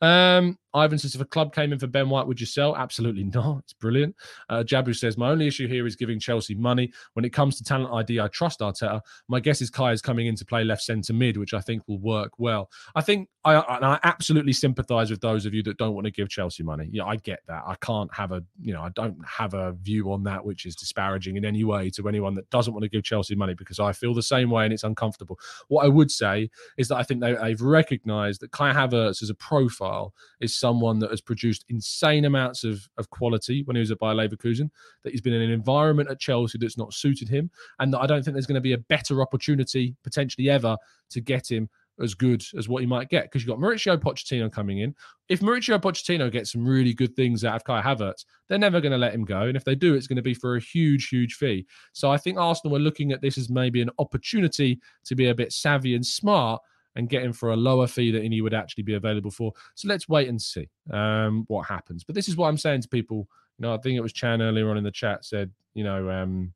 [0.00, 2.76] Um, Ivan says, if a club came in for Ben White, would you sell?
[2.76, 3.58] Absolutely not.
[3.58, 4.16] It's brilliant.
[4.48, 6.92] Uh, Jabu says, my only issue here is giving Chelsea money.
[7.12, 9.00] When it comes to talent ID, I trust Arteta.
[9.28, 11.82] My guess is Kai is coming in to play left centre mid, which I think
[11.86, 12.70] will work well.
[12.94, 16.28] I think I, I absolutely sympathise with those of you that don't want to give
[16.28, 16.88] Chelsea money.
[16.90, 17.62] Yeah, I get that.
[17.66, 20.74] I can't have a, you know, I don't have a view on that which is
[20.74, 23.92] disparaging in any way to anyone that doesn't want to give Chelsea money because I
[23.92, 25.40] feel the same way and it's uncomfortable.
[25.66, 29.28] What I would say is that I think they, they've recognised that Kai Havertz as
[29.28, 33.90] a profile is someone that has produced insane amounts of, of quality when he was
[33.90, 34.70] at Bayer Leverkusen,
[35.02, 38.06] that he's been in an environment at Chelsea that's not suited him, and that I
[38.06, 40.76] don't think there's going to be a better opportunity potentially ever
[41.10, 41.68] to get him
[42.02, 44.94] as good as what you might get because you've got Mauricio Pochettino coming in.
[45.28, 48.92] If Mauricio Pochettino gets some really good things out of Kai Havertz, they're never going
[48.92, 49.42] to let him go.
[49.42, 51.66] And if they do, it's going to be for a huge, huge fee.
[51.92, 55.34] So I think Arsenal are looking at this as maybe an opportunity to be a
[55.34, 56.60] bit savvy and smart
[56.96, 59.52] and get him for a lower fee than he would actually be available for.
[59.74, 62.04] So let's wait and see um, what happens.
[62.04, 63.28] But this is what I'm saying to people.
[63.58, 66.10] You know, I think it was Chan earlier on in the chat said, you know,
[66.10, 66.52] um,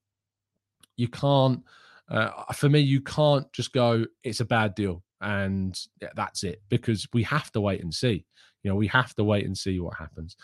[0.97, 1.63] you can't.
[2.09, 4.05] Uh, for me, you can't just go.
[4.25, 5.79] It's a bad deal, and
[6.15, 8.25] that's it because we have to wait and see.
[8.63, 10.37] You know, we have to wait and see what happens.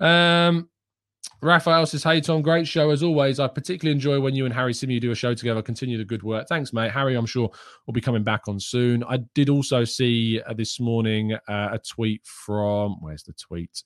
[0.00, 0.68] Um,
[1.40, 3.40] Raphael says, Hey, Tom, great show as always.
[3.40, 5.62] I particularly enjoy when you and Harry Symeou do a show together.
[5.62, 6.46] Continue the good work.
[6.48, 6.92] Thanks, mate.
[6.92, 7.50] Harry, I'm sure,
[7.86, 9.02] will be coming back on soon.
[9.04, 13.82] I did also see uh, this morning uh, a tweet from, where's the tweet?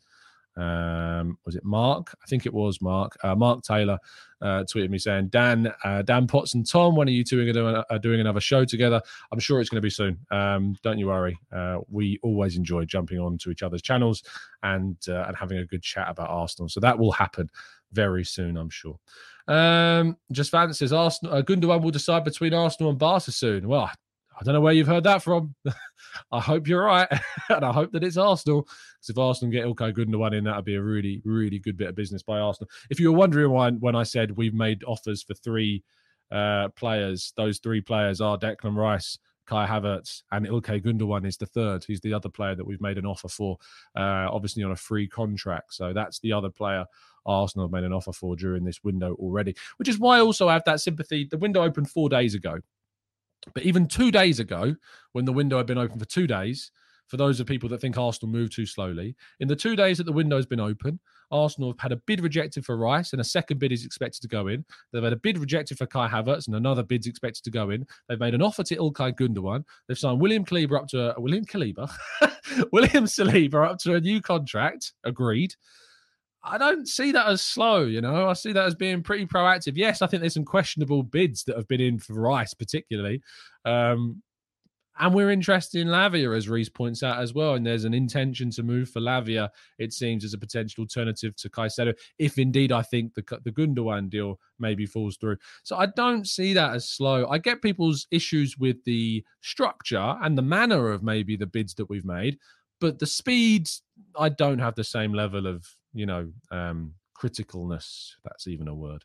[0.56, 2.16] Um, was it Mark?
[2.22, 3.16] I think it was Mark.
[3.22, 3.98] Uh, Mark Taylor
[4.40, 7.84] uh, tweeted me saying, "Dan, uh, Dan Potts and Tom, when are you two are
[7.90, 9.00] uh, doing another show together?
[9.32, 10.18] I'm sure it's going to be soon.
[10.30, 11.38] Um, don't you worry.
[11.52, 14.22] Uh, we always enjoy jumping on to each other's channels
[14.62, 16.68] and uh, and having a good chat about Arsenal.
[16.68, 17.50] So that will happen
[17.92, 18.98] very soon, I'm sure."
[19.48, 23.68] Um, just Vance says Arsenal uh, Gundogan will decide between Arsenal and Barca soon.
[23.68, 23.90] Well,
[24.38, 25.54] I don't know where you've heard that from.
[26.32, 27.08] I hope you're right,
[27.48, 28.62] and I hope that it's Arsenal.
[28.62, 31.94] Because if Arsenal get Ilkay Gundogan in, that'd be a really, really good bit of
[31.94, 32.68] business by Arsenal.
[32.90, 35.82] If you were wondering why, when I said we've made offers for three
[36.30, 41.46] uh, players, those three players are Declan Rice, Kai Havertz, and Ilkay Gundogan is the
[41.46, 41.84] third.
[41.84, 43.56] He's the other player that we've made an offer for,
[43.96, 45.72] uh, obviously on a free contract.
[45.74, 46.84] So that's the other player
[47.24, 50.48] Arsenal have made an offer for during this window already, which is why I also
[50.48, 51.26] have that sympathy.
[51.30, 52.60] The window opened four days ago.
[53.54, 54.74] But even two days ago,
[55.12, 56.70] when the window had been open for two days,
[57.08, 60.04] for those of people that think Arsenal moved too slowly, in the two days that
[60.04, 60.98] the window has been open,
[61.30, 64.28] Arsenal have had a bid rejected for Rice, and a second bid is expected to
[64.28, 64.64] go in.
[64.92, 67.86] They've had a bid rejected for Kai Havertz, and another bid's expected to go in.
[68.08, 69.64] They've made an offer to Ilkay Gundogan.
[69.86, 71.90] They've signed William Saliba up to William Saliba,
[72.72, 75.54] William Saliba up to a new contract, agreed.
[76.46, 78.28] I don't see that as slow, you know.
[78.28, 79.72] I see that as being pretty proactive.
[79.74, 83.20] Yes, I think there's some questionable bids that have been in for Rice, particularly.
[83.64, 84.22] Um,
[84.98, 87.54] and we're interested in Lavia, as Reese points out as well.
[87.54, 91.50] And there's an intention to move for Lavia, it seems, as a potential alternative to
[91.50, 95.36] Caicedo, if indeed I think the, the deal maybe falls through.
[95.64, 97.26] So I don't see that as slow.
[97.28, 101.90] I get people's issues with the structure and the manner of maybe the bids that
[101.90, 102.38] we've made,
[102.80, 103.68] but the speed,
[104.18, 108.12] I don't have the same level of you know, um, criticalness.
[108.24, 109.02] That's even a word.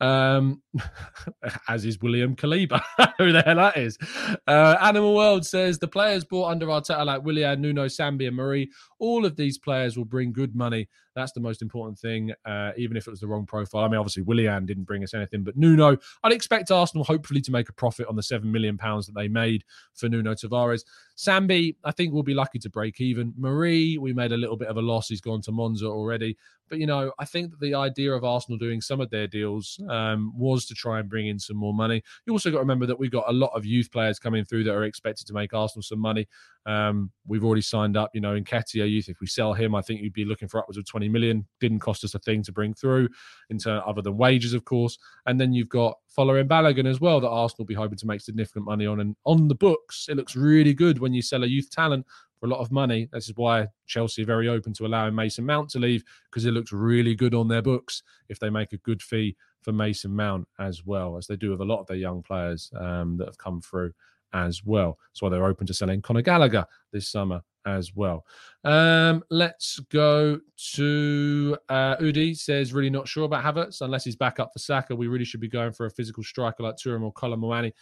[0.00, 0.62] Um,
[1.68, 2.82] as is William Kaliba,
[3.18, 3.98] who the hell that is.
[4.46, 8.70] Uh, Animal World says the players bought under Arteta like Willian, Nuno, Sambi, and Mari.
[8.98, 10.88] All of these players will bring good money.
[11.14, 13.84] That's the most important thing, uh, even if it was the wrong profile.
[13.84, 17.52] I mean, obviously, Willian didn't bring us anything, but Nuno, I'd expect Arsenal hopefully to
[17.52, 20.84] make a profit on the £7 million that they made for Nuno Tavares.
[21.16, 23.34] Sambi, I think we'll be lucky to break even.
[23.36, 25.08] Mari, we made a little bit of a loss.
[25.08, 26.36] He's gone to Monza already.
[26.68, 29.78] But, you know, I think that the idea of Arsenal doing some of their deals
[29.90, 32.02] um, was to try and bring in some more money.
[32.26, 34.64] You also got to remember that we've got a lot of youth players coming through
[34.64, 36.26] that are expected to make Arsenal some money.
[36.64, 39.10] Um, we've already signed up, you know, in Nketiah Youth.
[39.10, 41.46] If we sell him, I think you'd be looking for upwards of 20 million.
[41.60, 43.08] Didn't cost us a thing to bring through,
[43.50, 44.98] in turn, other than wages, of course.
[45.26, 48.20] And then you've got Folarin Balogun as well that Arsenal will be hoping to make
[48.20, 49.00] significant money on.
[49.00, 52.06] And on the books, it looks really good when you sell a youth talent
[52.38, 53.08] for a lot of money.
[53.12, 56.50] This is why Chelsea are very open to allowing Mason Mount to leave because it
[56.50, 60.48] looks really good on their books if they make a good fee for Mason Mount
[60.58, 63.38] as well, as they do with a lot of their young players um, that have
[63.38, 63.92] come through
[64.32, 64.98] as well.
[65.08, 68.24] That's why they're open to selling Conor Gallagher this summer as well.
[68.64, 70.40] Um, let's go
[70.74, 74.94] to uh, Udi says really not sure about Havertz unless he's back up for Saka.
[74.94, 77.72] We really should be going for a physical striker like Thuram or Kolo Muani.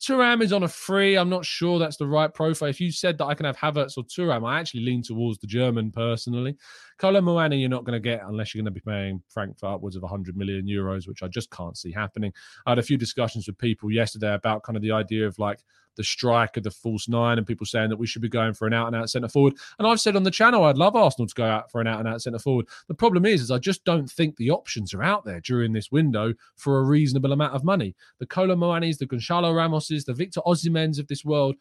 [0.00, 1.16] Thuram is on a free.
[1.16, 2.68] I'm not sure that's the right profile.
[2.68, 5.48] If you said that I can have Havertz or Thuram, I actually lean towards the
[5.48, 6.56] German personally.
[6.98, 9.96] Kolo Muani, you're not going to get unless you're going to be paying Frankfurt upwards
[9.96, 12.32] of 100 million euros, which I just can't see happening.
[12.64, 15.64] I had a few discussions with people yesterday about kind of the idea of like
[15.98, 18.72] the striker, the false nine, and people saying that we should be going for an
[18.72, 19.54] out and out centre forward.
[19.78, 21.98] And I've said on the channel, I'd love Arsenal to go out for an out
[21.98, 22.66] and out centre forward.
[22.86, 25.92] The problem is, is I just don't think the options are out there during this
[25.92, 27.94] window for a reasonable amount of money.
[28.20, 31.56] The Kolo Muanis, the Gonzalo Ramoses, the Victor Osimhens of this world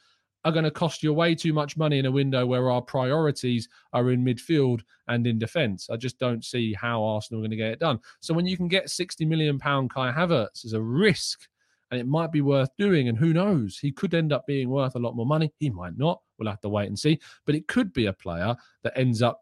[0.46, 3.68] are going to cost you way too much money in a window where our priorities
[3.92, 5.90] are in midfield and in defence.
[5.90, 8.00] I just don't see how Arsenal are going to get it done.
[8.22, 11.48] So when you can get 60 million pound Kai Havertz as a risk
[11.92, 13.08] and it might be worth doing.
[13.08, 13.78] And who knows?
[13.78, 15.52] He could end up being worth a lot more money.
[15.60, 16.22] He might not.
[16.38, 17.20] We'll have to wait and see.
[17.46, 19.42] But it could be a player that ends up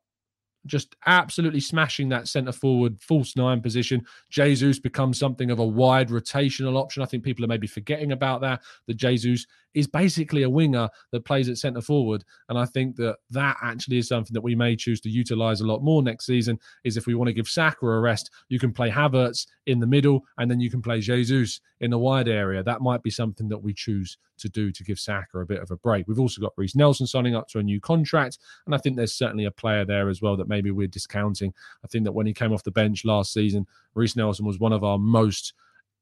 [0.65, 4.05] just absolutely smashing that centre forward false nine position.
[4.29, 7.03] Jesus becomes something of a wide rotational option.
[7.03, 8.61] I think people are maybe forgetting about that.
[8.87, 13.17] That Jesus is basically a winger that plays at centre forward, and I think that
[13.31, 16.59] that actually is something that we may choose to utilise a lot more next season.
[16.83, 19.87] Is if we want to give Saka a rest, you can play Havertz in the
[19.87, 22.63] middle, and then you can play Jesus in the wide area.
[22.63, 25.71] That might be something that we choose to do to give Saka a bit of
[25.71, 26.07] a break.
[26.07, 29.13] We've also got Reiss Nelson signing up to a new contract, and I think there's
[29.13, 31.53] certainly a player there as well that maybe we're discounting.
[31.83, 34.73] I think that when he came off the bench last season, Reiss Nelson was one
[34.73, 35.53] of our most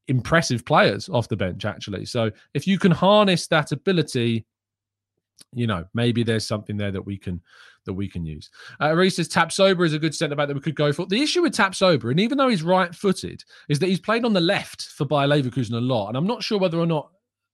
[0.08, 2.06] impressive players off the bench, actually.
[2.06, 4.46] So if you can harness that ability,
[5.54, 7.42] you know, maybe there's something there that we can
[7.86, 8.50] that we can use.
[8.80, 11.06] Uh, Reese says Tapsoba is a good centre back that we could go for.
[11.06, 14.34] The issue with Tapsoba, and even though he's right footed, is that he's played on
[14.34, 16.08] the left for Bayer Leverkusen a lot.
[16.08, 17.12] And I'm not sure whether or not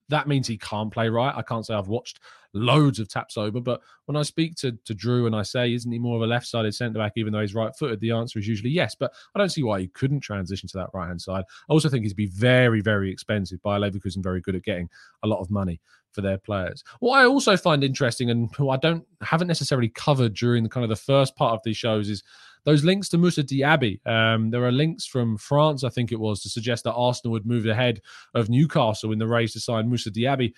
[0.10, 1.34] that means he can't play right.
[1.36, 2.20] I can't say I've watched
[2.54, 6.00] loads of Tapsoba, but when I speak to, to Drew and I say, isn't he
[6.00, 8.00] more of a left sided centre back, even though he's right footed?
[8.00, 8.96] The answer is usually yes.
[8.96, 11.44] But I don't see why he couldn't transition to that right hand side.
[11.70, 13.62] I also think he'd be very, very expensive.
[13.64, 14.90] Bayer Leverkusen very good at getting
[15.24, 15.80] a lot of money
[16.12, 16.84] for their players.
[17.00, 20.84] What I also find interesting and who I don't haven't necessarily covered during the kind
[20.84, 22.24] of the first part of these shows is
[22.66, 24.06] those links to Moussa Diaby.
[24.06, 27.46] Um, there are links from France, I think it was, to suggest that Arsenal would
[27.46, 28.02] move ahead
[28.34, 30.54] of Newcastle in the race to sign Moussa Diaby.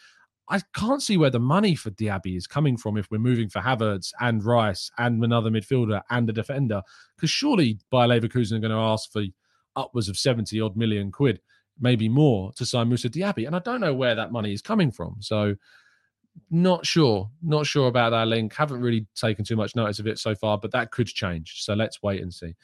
[0.50, 3.62] I can't see where the money for Diaby is coming from if we're moving for
[3.62, 6.82] Havertz and Rice and another midfielder and a defender.
[7.16, 9.24] Because surely Bayer Leverkusen are going to ask for
[9.76, 11.40] upwards of 70 odd million quid,
[11.80, 13.48] maybe more, to sign Moussa Diaby.
[13.48, 15.18] And I don't know where that money is coming from.
[15.20, 15.56] So
[16.50, 17.30] not sure.
[17.42, 18.54] Not sure about that link.
[18.56, 21.64] Haven't really taken too much notice of it so far, but that could change.
[21.64, 22.56] So let's wait and see.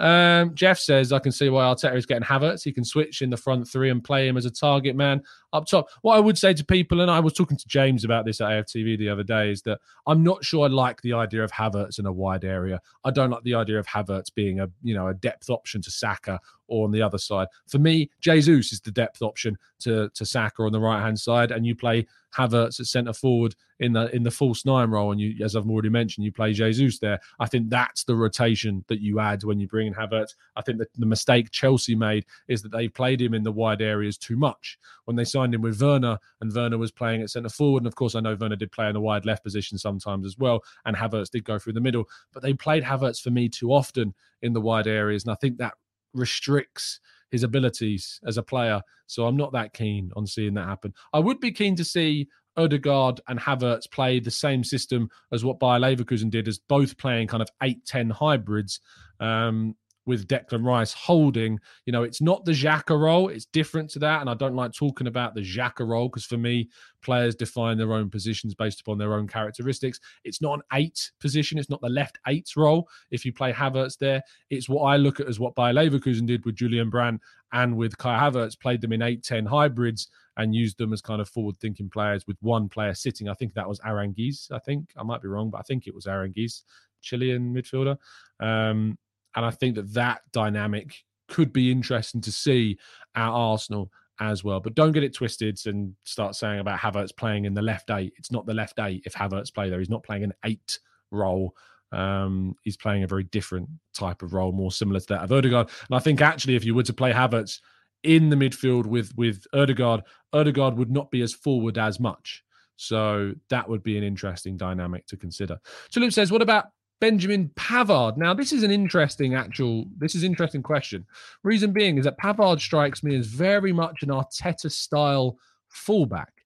[0.00, 2.64] Um, Jeff says, I can see why Arteta is getting Havertz.
[2.64, 5.66] He can switch in the front three and play him as a target man up
[5.66, 5.88] top.
[6.00, 8.48] What I would say to people, and I was talking to James about this at
[8.48, 11.98] AFTV the other day, is that I'm not sure I like the idea of Havertz
[11.98, 12.80] in a wide area.
[13.04, 15.90] I don't like the idea of Havertz being a you know a depth option to
[15.90, 17.48] Saka or on the other side.
[17.68, 21.50] For me, Jesus is the depth option to to Saka on the right hand side,
[21.50, 25.20] and you play Havertz at centre forward in the in the false nine role, and
[25.20, 27.18] you, as I've already mentioned, you play Jesus there.
[27.40, 30.34] I think that's the rotation that you add when you bring in Havertz.
[30.54, 33.80] I think that the mistake Chelsea made is that they played him in the wide
[33.80, 37.48] areas too much when they signed him with Werner, and Werner was playing at centre
[37.48, 37.80] forward.
[37.80, 40.38] And of course, I know Werner did play in the wide left position sometimes as
[40.38, 43.72] well, and Havertz did go through the middle, but they played Havertz for me too
[43.72, 45.74] often in the wide areas, and I think that
[46.12, 47.00] restricts
[47.30, 48.82] his abilities as a player.
[49.06, 50.92] So I'm not that keen on seeing that happen.
[51.12, 52.28] I would be keen to see
[52.60, 57.28] Odegaard and Havertz play the same system as what Bayer Leverkusen did, as both playing
[57.28, 58.80] kind of 8 10 hybrids.
[59.18, 59.74] Um,
[60.06, 61.58] with Declan Rice holding.
[61.86, 64.20] You know, it's not the Xhaka role, it's different to that.
[64.20, 66.68] And I don't like talking about the Xhaka role because for me,
[67.02, 70.00] players define their own positions based upon their own characteristics.
[70.24, 72.88] It's not an eight position, it's not the left eight role.
[73.10, 76.44] If you play Havertz there, it's what I look at as what Bayer Leverkusen did
[76.44, 77.20] with Julian Brandt
[77.52, 80.08] and with Kai Havertz, played them in 8 10 hybrids
[80.40, 83.28] and used them as kind of forward thinking players with one player sitting.
[83.28, 84.50] I think that was Aranguiz.
[84.50, 86.62] I think I might be wrong, but I think it was Aranguiz,
[87.02, 87.98] Chilean midfielder.
[88.40, 88.98] Um,
[89.36, 92.78] and I think that that dynamic could be interesting to see
[93.14, 94.60] at Arsenal as well.
[94.60, 98.14] But don't get it twisted and start saying about Havertz playing in the left eight.
[98.16, 99.78] It's not the left eight if Havertz play there.
[99.78, 100.78] He's not playing an eight
[101.10, 101.54] role.
[101.92, 105.68] Um, he's playing a very different type of role, more similar to that of Odegaard.
[105.88, 107.60] And I think actually, if you were to play Havertz
[108.02, 112.42] in the midfield with with Odegaard, Odegaard would not be as forward as much.
[112.76, 115.58] So that would be an interesting dynamic to consider.
[115.90, 116.66] Tulip says, what about
[117.00, 118.16] Benjamin Pavard.
[118.16, 121.06] Now, this is an interesting actual, this is interesting question.
[121.42, 125.38] Reason being is that Pavard strikes me as very much an Arteta style
[125.68, 126.44] fullback.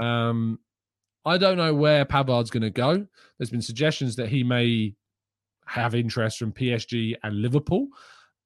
[0.00, 0.60] Um,
[1.24, 3.06] I don't know where Pavard's going to go.
[3.38, 4.94] There's been suggestions that he may
[5.66, 7.88] have interest from PSG and Liverpool.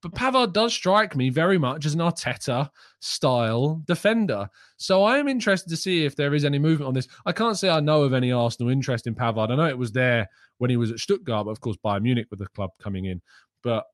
[0.03, 2.71] But Pavard does strike me very much as an Arteta
[3.01, 4.49] style defender.
[4.77, 7.09] So I am interested to see if there is any movement on this.
[7.27, 9.51] I can't say I know of any Arsenal interest in Pavard.
[9.51, 10.29] I know it was there
[10.59, 13.21] when he was at Stuttgart, but of course Bayern Munich with the club coming in.
[13.63, 13.85] But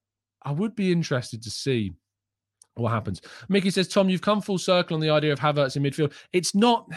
[0.42, 1.92] I would be interested to see
[2.76, 3.20] what happens.
[3.48, 6.12] Mickey says, Tom, you've come full circle on the idea of Havertz in midfield.
[6.32, 6.88] It's not,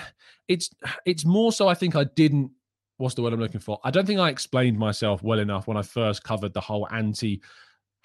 [0.48, 0.70] it's
[1.06, 2.52] it's more so I think I didn't
[3.00, 3.80] what's the word I'm looking for?
[3.84, 7.42] I don't think I explained myself well enough when I first covered the whole anti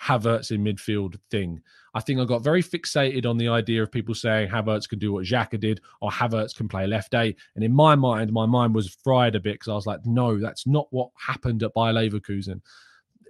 [0.02, 1.60] Havertz in midfield thing.
[1.94, 5.12] I think I got very fixated on the idea of people saying Havertz can do
[5.12, 7.38] what Xhaka did or Havertz can play left eight.
[7.54, 10.38] And in my mind, my mind was fried a bit because I was like, no,
[10.38, 12.60] that's not what happened at Bayer Leverkusen.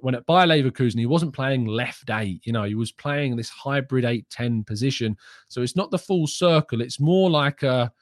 [0.00, 2.40] When at Bayer Leverkusen, he wasn't playing left eight.
[2.46, 5.16] You know, he was playing this hybrid 8 10 position.
[5.48, 6.80] So it's not the full circle.
[6.80, 7.92] It's more like a,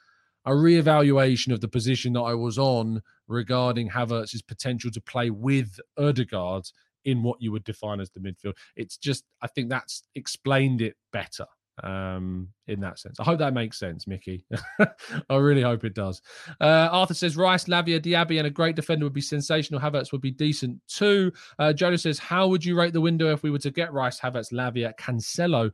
[0.45, 5.79] a reevaluation of the position that I was on regarding Havertz's potential to play with
[5.99, 6.69] Odegaard
[7.05, 8.55] in what you would define as the midfield.
[8.77, 11.47] It's just, I think that's explained it better
[11.83, 13.19] um, in that sense.
[13.19, 14.45] I hope that makes sense, Mickey.
[15.31, 16.21] I really hope it does.
[16.61, 19.81] Uh, Arthur says Rice, Lavia, Diaby, and a great defender would be sensational.
[19.81, 21.33] Havertz would be decent too.
[21.59, 24.53] Uh, says, How would you rate the window if we were to get Rice, Havertz,
[24.53, 25.71] Lavia, Cancelo?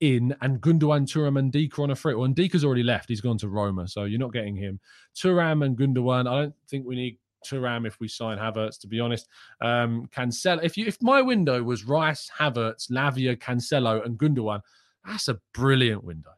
[0.00, 2.14] In and Gundogan, Thuram, and Ndicka on a free.
[2.14, 3.08] Well, Ndicka's already left.
[3.08, 4.78] He's gone to Roma, so you're not getting him.
[5.16, 6.28] Thuram and Gundogan.
[6.28, 8.78] I don't think we need Thuram if we sign Havertz.
[8.80, 9.28] To be honest,
[9.60, 10.62] um, Cancelo.
[10.62, 14.60] If you if my window was Rice, Havertz, Lavia, Cancelo, and Gundogan,
[15.04, 16.30] that's a brilliant window.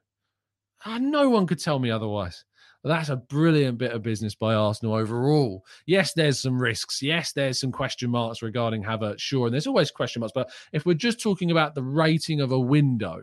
[0.85, 2.45] Uh, no one could tell me otherwise.
[2.83, 5.65] That's a brilliant bit of business by Arsenal overall.
[5.85, 7.03] Yes, there's some risks.
[7.03, 9.21] Yes, there's some question marks regarding Havertz.
[9.21, 10.33] Sure, and there's always question marks.
[10.35, 13.21] But if we're just talking about the rating of a window,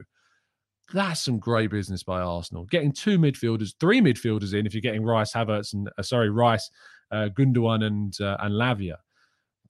[0.94, 2.66] that's some great business by Arsenal.
[2.66, 6.70] Getting two midfielders, three midfielders in, if you're getting Rice, Havertz, and uh, sorry, Rice,
[7.12, 8.98] uh, Gundogan, and uh, and Lavia.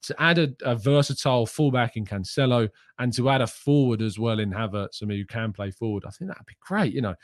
[0.03, 2.69] To add a, a, versatile fullback in Cancelo
[2.99, 6.05] and to add a forward as well in Havertz, I mean, who can play forward,
[6.05, 7.15] I think that'd be great, you know.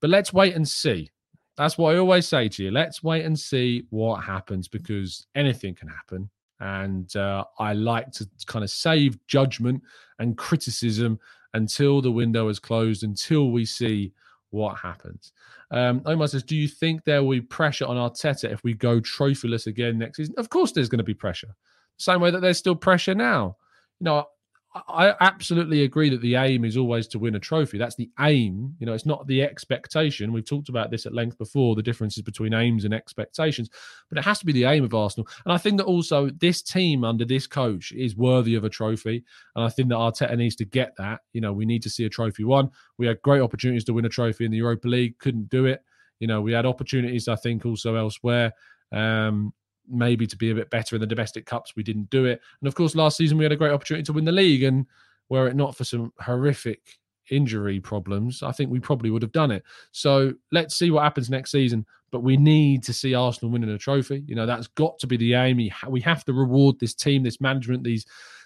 [0.00, 1.10] But let's wait and see.
[1.56, 2.70] That's what I always say to you.
[2.70, 6.30] Let's wait and see what happens because anything can happen.
[6.58, 9.82] And uh, I like to kind of save judgment
[10.18, 11.18] and criticism
[11.54, 14.12] until the window is closed, until we see
[14.50, 15.32] what happens.
[15.70, 19.00] Um, Omar says, Do you think there will be pressure on Arteta if we go
[19.00, 20.34] trophyless again next season?
[20.36, 21.54] Of course, there's going to be pressure.
[21.96, 23.56] Same way that there's still pressure now.
[24.00, 24.26] You know,
[24.72, 27.76] I absolutely agree that the aim is always to win a trophy.
[27.76, 28.76] That's the aim.
[28.78, 30.32] You know, it's not the expectation.
[30.32, 33.68] We've talked about this at length before, the differences between aims and expectations,
[34.08, 35.26] but it has to be the aim of Arsenal.
[35.44, 39.24] And I think that also this team under this coach is worthy of a trophy.
[39.56, 41.22] And I think that Arteta needs to get that.
[41.32, 42.70] You know, we need to see a trophy won.
[42.96, 45.82] We had great opportunities to win a trophy in the Europa League, couldn't do it.
[46.20, 48.52] You know, we had opportunities, I think, also elsewhere.
[48.92, 49.52] Um,
[49.88, 51.74] maybe to be a bit better in the domestic cups.
[51.76, 52.40] We didn't do it.
[52.60, 54.62] And of course, last season we had a great opportunity to win the league.
[54.62, 54.86] And
[55.28, 56.98] were it not for some horrific
[57.30, 59.62] injury problems, I think we probably would have done it.
[59.92, 61.86] So let's see what happens next season.
[62.10, 64.24] But we need to see Arsenal winning a trophy.
[64.26, 65.58] You know, that's got to be the aim.
[65.88, 68.04] We have to reward this team, this management, these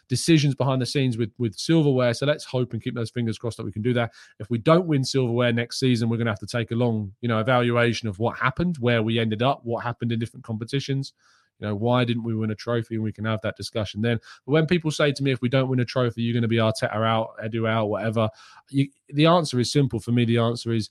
[0.09, 2.15] decisions behind the scenes with with silverware.
[2.15, 4.13] So let's hope and keep those fingers crossed that we can do that.
[4.39, 7.13] If we don't win silverware next season, we're going to have to take a long,
[7.21, 11.13] you know, evaluation of what happened, where we ended up, what happened in different competitions.
[11.61, 12.97] You know, why didn't we win a trophy?
[12.97, 14.19] And we can have that discussion then.
[14.45, 16.49] But when people say to me, if we don't win a trophy, you're going to
[16.49, 18.29] be Arteta out, Edu out, whatever,
[18.71, 20.01] you, the answer is simple.
[20.01, 20.91] For me, the answer is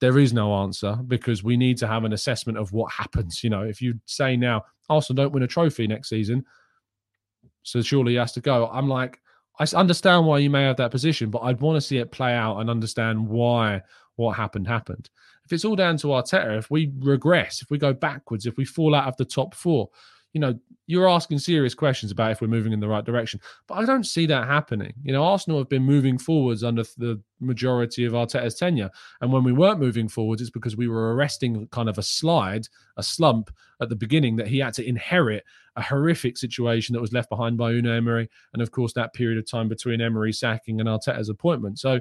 [0.00, 3.42] there is no answer because we need to have an assessment of what happens.
[3.42, 6.44] You know, if you say now, Arsenal don't win a trophy next season,
[7.64, 8.68] so surely he has to go.
[8.72, 9.20] I'm like,
[9.58, 12.34] I understand why you may have that position, but I'd want to see it play
[12.34, 13.82] out and understand why
[14.16, 15.10] what happened happened.
[15.44, 18.64] If it's all down to Arteta, if we regress, if we go backwards, if we
[18.64, 19.90] fall out of the top four,
[20.34, 23.40] you know, you're asking serious questions about if we're moving in the right direction.
[23.66, 24.92] But I don't see that happening.
[25.02, 28.90] You know, Arsenal have been moving forwards under the majority of Arteta's tenure.
[29.22, 32.66] And when we weren't moving forwards, it's because we were arresting kind of a slide,
[32.98, 35.44] a slump at the beginning that he had to inherit
[35.76, 38.28] a horrific situation that was left behind by Unai Emery.
[38.52, 41.78] And of course, that period of time between Emery sacking and Arteta's appointment.
[41.78, 42.00] So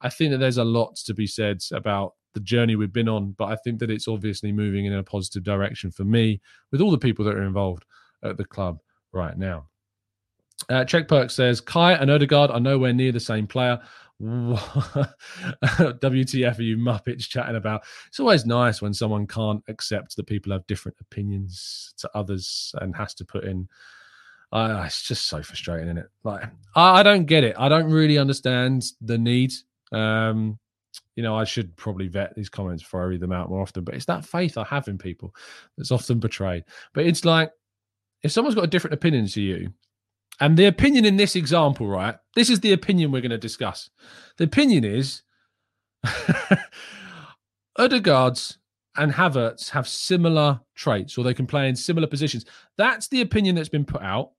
[0.00, 3.32] I think that there's a lot to be said about the journey we've been on,
[3.32, 6.90] but I think that it's obviously moving in a positive direction for me with all
[6.90, 7.84] the people that are involved
[8.22, 8.78] at the club
[9.12, 9.66] right now.
[10.68, 13.80] Uh, Check Perk says Kai and Odegaard are nowhere near the same player.
[14.20, 17.84] WTF are you Muppets chatting about?
[18.08, 22.96] It's always nice when someone can't accept that people have different opinions to others and
[22.96, 23.68] has to put in.
[24.50, 26.08] Uh, it's just so frustrating, isn't it?
[26.24, 27.54] Like, I, I don't get it.
[27.58, 29.52] I don't really understand the need.
[29.92, 30.58] Um,
[31.18, 33.82] you know, I should probably vet these comments before I read them out more often,
[33.82, 35.34] but it's that faith I have in people
[35.76, 36.62] that's often betrayed.
[36.94, 37.50] But it's like,
[38.22, 39.72] if someone's got a different opinion to you,
[40.38, 42.14] and the opinion in this example, right?
[42.36, 43.90] This is the opinion we're going to discuss.
[44.36, 45.22] The opinion is
[47.76, 48.58] Odegaard's
[48.96, 52.44] and Havertz have similar traits, or they can play in similar positions.
[52.76, 54.34] That's the opinion that's been put out.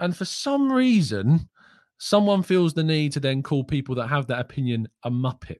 [0.00, 1.50] And for some reason,
[1.98, 5.58] someone feels the need to then call people that have that opinion a muppet.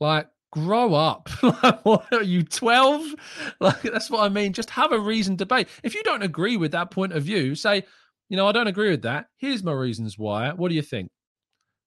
[0.00, 1.28] Like, grow up.
[1.82, 3.14] what are you, 12?
[3.60, 4.52] Like, that's what I mean.
[4.52, 5.68] Just have a reasoned debate.
[5.82, 7.84] If you don't agree with that point of view, say,
[8.28, 9.26] you know, I don't agree with that.
[9.36, 10.52] Here's my reasons why.
[10.52, 11.10] What do you think?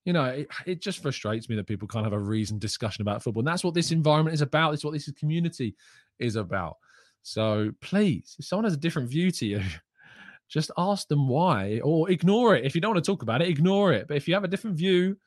[0.05, 3.23] You know, it, it just frustrates me that people can't have a reasoned discussion about
[3.23, 3.41] football.
[3.41, 4.73] And that's what this environment is about.
[4.73, 5.75] It's what this community
[6.19, 6.75] is about.
[7.23, 9.61] So please, if someone has a different view to you,
[10.49, 12.65] just ask them why or ignore it.
[12.65, 14.07] If you don't want to talk about it, ignore it.
[14.07, 15.17] But if you have a different view,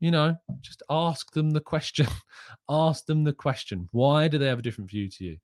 [0.00, 2.06] you know, just ask them the question.
[2.70, 3.88] ask them the question.
[3.92, 5.36] Why do they have a different view to you?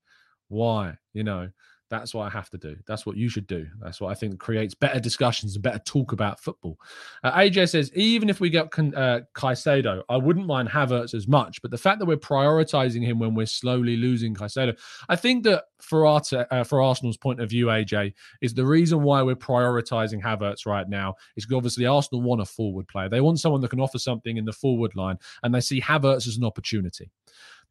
[0.48, 0.96] Why?
[1.14, 1.50] You know,
[1.92, 2.74] that's what I have to do.
[2.86, 3.66] That's what you should do.
[3.78, 6.80] That's what I think creates better discussions and better talk about football.
[7.22, 11.60] Uh, AJ says, even if we get uh, Caicedo, I wouldn't mind Havertz as much.
[11.60, 14.74] But the fact that we're prioritizing him when we're slowly losing Caicedo,
[15.10, 19.02] I think that for our uh, for Arsenal's point of view, AJ, is the reason
[19.02, 23.10] why we're prioritizing Havertz right now is obviously Arsenal want a forward player.
[23.10, 26.26] They want someone that can offer something in the forward line, and they see Havertz
[26.26, 27.10] as an opportunity.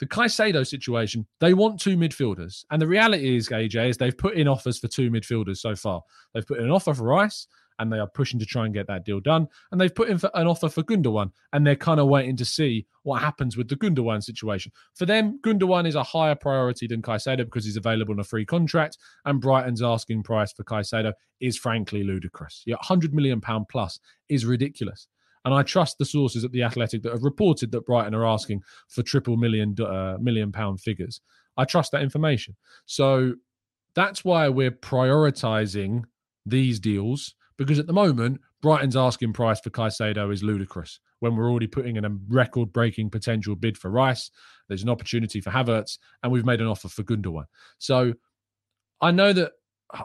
[0.01, 2.65] The Caicedo situation, they want two midfielders.
[2.71, 6.01] And the reality is, AJ, is they've put in offers for two midfielders so far.
[6.33, 7.45] They've put in an offer for Rice
[7.77, 9.47] and they are pushing to try and get that deal done.
[9.71, 12.87] And they've put in an offer for Gundogan and they're kind of waiting to see
[13.03, 14.71] what happens with the Gundogan situation.
[14.95, 18.45] For them, Gundogan is a higher priority than Caicedo because he's available on a free
[18.45, 22.63] contract and Brighton's asking price for Caicedo is frankly ludicrous.
[22.65, 23.99] Yeah, 100 million pound plus
[24.29, 25.07] is ridiculous.
[25.43, 28.61] And I trust the sources at the Athletic that have reported that Brighton are asking
[28.89, 31.21] for triple million uh, million pound figures.
[31.57, 32.55] I trust that information.
[32.85, 33.33] So
[33.95, 36.03] that's why we're prioritizing
[36.45, 41.49] these deals because at the moment Brighton's asking price for Caicedo is ludicrous when we're
[41.49, 44.31] already putting in a record breaking potential bid for Rice.
[44.67, 47.45] There's an opportunity for Havertz, and we've made an offer for Gundogan.
[47.77, 48.13] So
[49.01, 49.51] I know that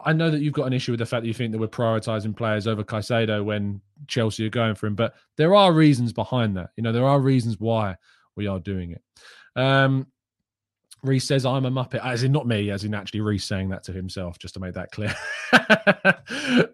[0.05, 1.67] I know that you've got an issue with the fact that you think that we're
[1.67, 6.57] prioritizing players over Caicedo when Chelsea are going for him, but there are reasons behind
[6.57, 6.71] that.
[6.75, 7.95] You know, there are reasons why
[8.35, 9.01] we are doing it.
[9.55, 10.07] Um,
[11.03, 13.83] Reese says, I'm a Muppet, as in not me, as in actually Reese saying that
[13.83, 15.15] to himself, just to make that clear.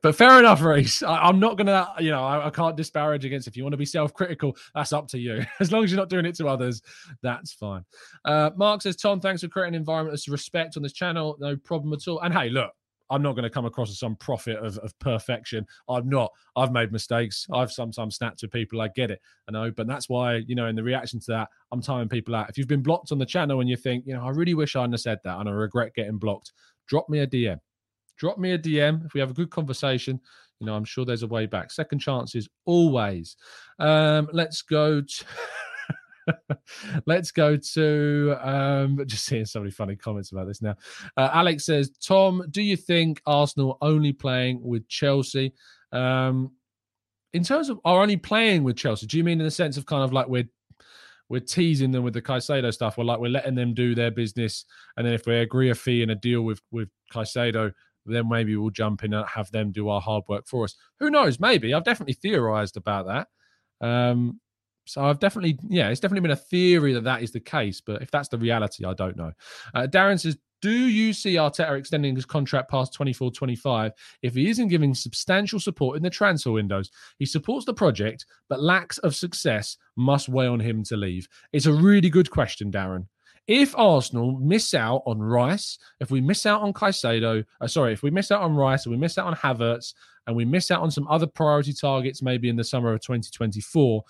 [0.02, 1.04] but fair enough, Reese.
[1.04, 3.74] I, am not going to, you know, I, I, can't disparage against if you want
[3.74, 5.46] to be self critical, that's up to you.
[5.60, 6.82] As long as you're not doing it to others,
[7.22, 7.84] that's fine.
[8.24, 11.36] Uh, Mark says, Tom, thanks for creating an environment of respect on this channel.
[11.40, 12.22] No problem at all.
[12.22, 12.72] And hey, look,
[13.14, 15.68] I'm not going to come across as some prophet of, of perfection.
[15.88, 16.32] I'm not.
[16.56, 17.46] I've made mistakes.
[17.54, 18.82] I've sometimes snapped at people.
[18.82, 19.22] I get it.
[19.48, 19.70] I know.
[19.70, 22.50] But that's why, you know, in the reaction to that, I'm timing people out.
[22.50, 24.76] If you've been blocked on the channel and you think, you know, I really wish
[24.76, 26.54] I hadn't said that and I regret getting blocked,
[26.88, 27.60] drop me a DM.
[28.18, 29.06] Drop me a DM.
[29.06, 30.20] If we have a good conversation,
[30.60, 31.72] you know, I'm sure there's a way back.
[31.72, 33.36] Second chances always.
[33.78, 35.26] Um, let's go to.
[37.06, 40.76] Let's go to um, just seeing so many funny comments about this now.
[41.18, 45.54] Uh, Alex says, Tom, do you think Arsenal only playing with Chelsea?
[45.92, 46.52] Um,
[47.34, 49.86] in terms of are only playing with Chelsea, do you mean in the sense of
[49.86, 50.48] kind of like we're
[51.30, 52.98] we're teasing them with the Caicedo stuff?
[52.98, 54.66] We're like we're letting them do their business,
[54.98, 57.74] and then if we agree a fee and a deal with with Caicedo,
[58.06, 60.76] then maybe we'll jump in and have them do our hard work for us.
[61.00, 61.40] Who knows?
[61.40, 63.28] Maybe I've definitely theorized about that.
[63.86, 64.40] Um,
[64.86, 68.02] so I've definitely, yeah, it's definitely been a theory that that is the case, but
[68.02, 69.32] if that's the reality, I don't know.
[69.74, 74.50] Uh, Darren says, Do you see Arteta extending his contract past 24 25 if he
[74.50, 76.92] isn't giving substantial support in the transfer windows?
[77.18, 81.28] He supports the project, but lacks of success must weigh on him to leave.
[81.54, 83.08] It's a really good question, Darren.
[83.48, 88.02] If Arsenal miss out on Rice, if we miss out on Caicedo, uh, sorry, if
[88.02, 89.94] we miss out on Rice and we miss out on Havertz
[90.28, 94.04] and we miss out on some other priority targets maybe in the summer of 2024,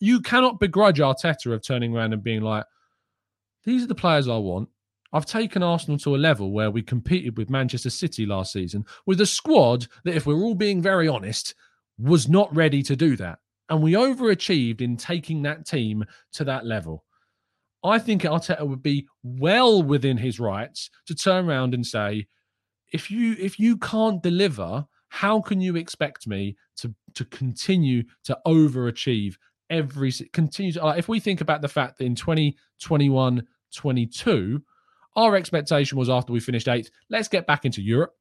[0.00, 2.64] you cannot begrudge Arteta of turning around and being like,
[3.64, 4.68] these are the players I want.
[5.12, 9.20] I've taken Arsenal to a level where we competed with Manchester City last season with
[9.20, 11.54] a squad that, if we're all being very honest,
[11.98, 13.38] was not ready to do that.
[13.70, 17.04] And we overachieved in taking that team to that level.
[17.84, 22.26] I think Arteta would be well within his rights to turn around and say,
[22.92, 28.38] if you if you can't deliver, how can you expect me to to continue to
[28.46, 29.36] overachieve
[29.70, 34.62] every continue to, if we think about the fact that in 2021 22
[35.16, 38.14] our expectation was after we finished eighth let's get back into europe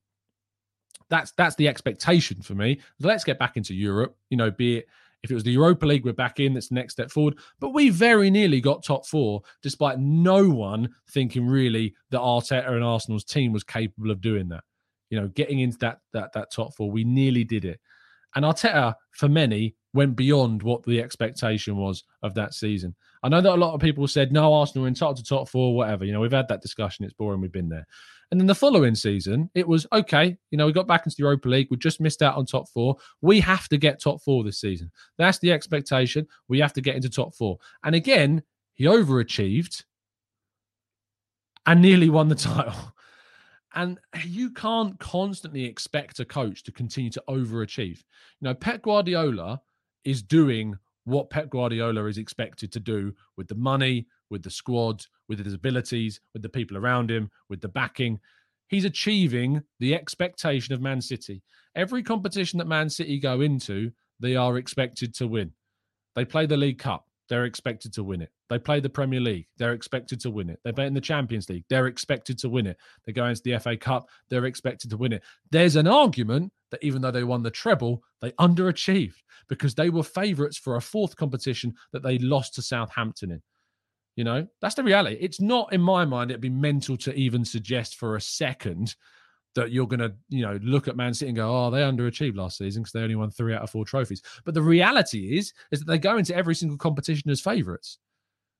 [1.10, 4.88] that's that's the expectation for me let's get back into europe you know be it
[5.24, 6.54] if it was the Europa League, we're back in.
[6.54, 7.38] That's the next step forward.
[7.60, 12.84] But we very nearly got top four, despite no one thinking really that Arteta and
[12.84, 14.64] Arsenal's team was capable of doing that.
[15.10, 17.80] You know, getting into that that that top four, we nearly did it.
[18.36, 22.96] And Arteta, for many, went beyond what the expectation was of that season.
[23.24, 25.76] I know that a lot of people said, no, Arsenal are entitled to top four,
[25.76, 26.06] whatever.
[26.06, 27.04] You know, we've had that discussion.
[27.04, 27.42] It's boring.
[27.42, 27.88] We've been there.
[28.30, 30.38] And then the following season, it was okay.
[30.52, 31.68] You know, we got back into the Europa League.
[31.72, 32.98] We just missed out on top four.
[33.22, 34.92] We have to get top four this season.
[35.18, 36.28] That's the expectation.
[36.50, 37.58] We have to get into top four.
[37.84, 39.84] And again, he overachieved
[41.66, 42.94] and nearly won the title.
[43.78, 48.00] And you can't constantly expect a coach to continue to overachieve.
[48.40, 49.62] You know, Pep Guardiola
[50.04, 55.06] is doing what Pep Guardiola is expected to do with the money, with the squad,
[55.30, 58.20] with his abilities, with the people around him, with the backing.
[58.68, 61.44] He's achieving the expectation of Man City.
[61.76, 65.52] Every competition that Man City go into, they are expected to win.
[66.16, 68.32] They play the League Cup, they're expected to win it.
[68.50, 70.60] They play the Premier League, they're expected to win it.
[70.64, 72.78] They play in the Champions League, they're expected to win it.
[73.06, 75.24] They go into the FA Cup, they're expected to win it.
[75.52, 79.16] There's an argument that even though they won the treble, they underachieved
[79.48, 83.42] because they were favourites for a fourth competition that they lost to Southampton in.
[84.16, 85.18] You know, that's the reality.
[85.22, 88.96] It's not in my mind, it'd be mental to even suggest for a second
[89.58, 92.36] that you're going to, you know, look at Man City and go, oh, they underachieved
[92.36, 94.22] last season because they only won three out of four trophies.
[94.46, 97.98] But the reality is, is that they go into every single competition as favourites.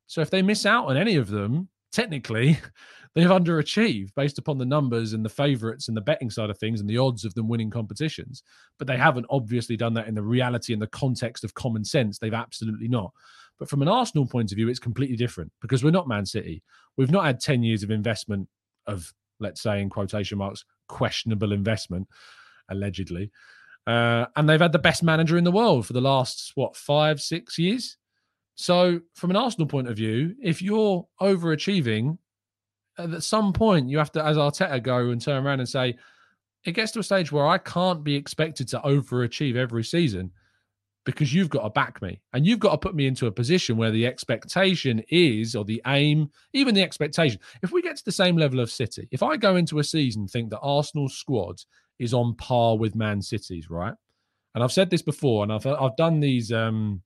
[0.08, 2.58] So if they miss out on any of them, technically,
[3.16, 6.80] they've underachieved based upon the numbers and the favourites and the betting side of things
[6.80, 8.44] and the odds of them winning competitions.
[8.78, 12.18] But they haven't obviously done that in the reality and the context of common sense.
[12.18, 13.12] They've absolutely not.
[13.60, 16.64] But from an Arsenal point of view, it's completely different because we're not Man City.
[16.96, 18.48] We've not had 10 years of investment
[18.86, 22.08] of, let's say, in quotation marks, questionable investment,
[22.70, 23.32] allegedly.
[23.88, 27.20] Uh, and they've had the best manager in the world for the last, what, five,
[27.20, 27.98] six years?
[28.60, 32.18] So, from an Arsenal point of view, if you're overachieving,
[32.98, 35.96] at some point you have to, as Arteta, go and turn around and say,
[36.66, 40.32] it gets to a stage where I can't be expected to overachieve every season
[41.06, 43.78] because you've got to back me and you've got to put me into a position
[43.78, 47.40] where the expectation is or the aim even the expectation.
[47.62, 50.28] If we get to the same level of city if i go into a season
[50.28, 51.62] think that arsenal's squad
[52.00, 53.94] is on par with man city's right?
[54.54, 57.02] And i've said this before and i've i've done these um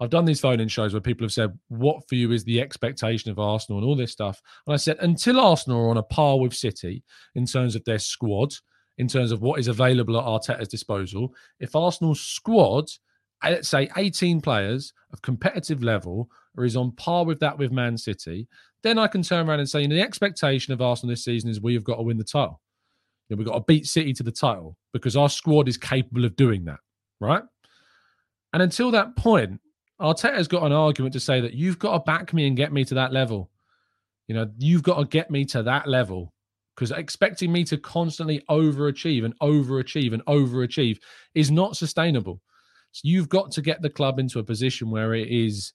[0.00, 2.60] I've done these phone in shows where people have said, What for you is the
[2.60, 4.40] expectation of Arsenal and all this stuff?
[4.66, 7.02] And I said, Until Arsenal are on a par with City
[7.34, 8.54] in terms of their squad,
[8.98, 11.34] in terms of what is available at Arteta's disposal.
[11.60, 12.90] If Arsenal's squad,
[13.42, 17.72] uh, let's say 18 players of competitive level, or is on par with that with
[17.72, 18.48] Man City,
[18.82, 21.50] then I can turn around and say, you know, the expectation of Arsenal this season
[21.50, 22.60] is we have got to win the title.
[23.28, 26.24] You know, we've got to beat City to the title because our squad is capable
[26.24, 26.80] of doing that,
[27.20, 27.42] right?
[28.52, 29.60] And until that point,
[30.00, 32.84] Arteta's got an argument to say that you've got to back me and get me
[32.84, 33.50] to that level.
[34.28, 36.32] You know, you've got to get me to that level
[36.74, 40.98] because expecting me to constantly overachieve and overachieve and overachieve
[41.34, 42.40] is not sustainable.
[42.92, 45.72] So you've got to get the club into a position where it is,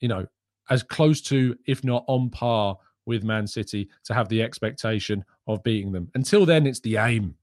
[0.00, 0.26] you know,
[0.68, 5.62] as close to, if not on par with Man City to have the expectation of
[5.62, 6.10] beating them.
[6.14, 7.34] Until then, it's the aim.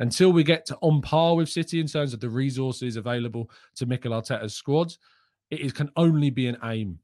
[0.00, 3.86] Until we get to on par with City in terms of the resources available to
[3.86, 4.98] Mikel Arteta's squads,
[5.50, 6.98] it is, can only be an aim.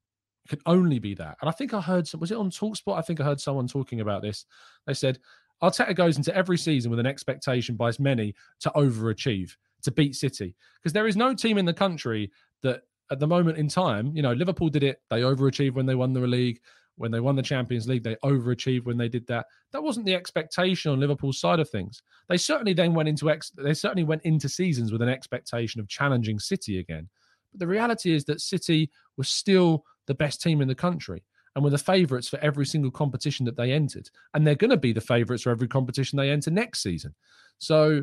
[0.45, 1.37] It can only be that.
[1.41, 2.99] And I think I heard some, was it on Talksport?
[2.99, 4.45] I think I heard someone talking about this.
[4.87, 5.19] They said
[5.63, 10.15] Arteta goes into every season with an expectation by as many to overachieve, to beat
[10.15, 10.55] City.
[10.77, 12.31] Because there is no team in the country
[12.63, 15.01] that at the moment in time, you know, Liverpool did it.
[15.09, 16.61] They overachieved when they won the league.
[16.97, 19.47] when they won the Champions League, they overachieved when they did that.
[19.73, 22.03] That wasn't the expectation on Liverpool's side of things.
[22.29, 25.89] They certainly then went into ex- they certainly went into seasons with an expectation of
[25.89, 27.09] challenging City again.
[27.55, 31.23] But the reality is that City was still the best team in the country
[31.55, 34.11] and were the favourites for every single competition that they entered.
[34.35, 37.15] And they're going to be the favourites for every competition they enter next season.
[37.59, 38.03] So,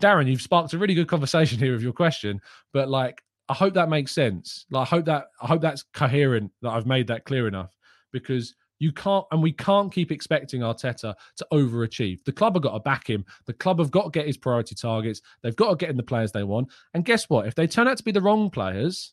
[0.00, 2.40] Darren, you've sparked a really good conversation here with your question,
[2.72, 4.66] but like, I hope that makes sense.
[4.70, 6.50] Like, I hope that I hope that's coherent.
[6.62, 7.70] That I've made that clear enough
[8.12, 12.24] because you can't, and we can't keep expecting Arteta to overachieve.
[12.24, 13.24] The club have got to back him.
[13.46, 15.20] The club have got to get his priority targets.
[15.42, 16.68] They've got to get in the players they want.
[16.94, 17.46] And guess what?
[17.46, 19.12] If they turn out to be the wrong players,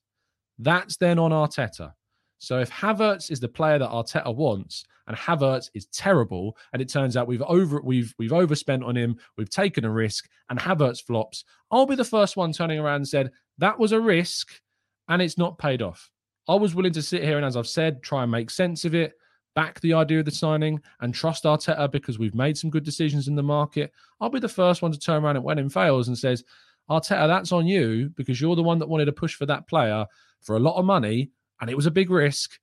[0.57, 1.93] that's then on Arteta.
[2.39, 6.89] So if Havertz is the player that Arteta wants, and Havertz is terrible, and it
[6.89, 11.01] turns out we've over we've we've overspent on him, we've taken a risk, and Havertz
[11.01, 14.61] flops, I'll be the first one turning around and said that was a risk,
[15.07, 16.09] and it's not paid off.
[16.47, 18.95] I was willing to sit here and, as I've said, try and make sense of
[18.95, 19.13] it,
[19.57, 23.27] back the idea of the signing, and trust Arteta because we've made some good decisions
[23.27, 23.91] in the market.
[24.21, 26.43] I'll be the first one to turn around when it fails and says,
[26.91, 30.05] Arteta, that's on you because you're the one that wanted to push for that player
[30.41, 32.59] for a lot of money and it was a big risk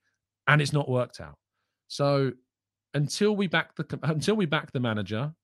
[0.47, 1.36] and it's not worked out.
[1.88, 2.30] So
[2.95, 5.34] until we back the until we back the manager,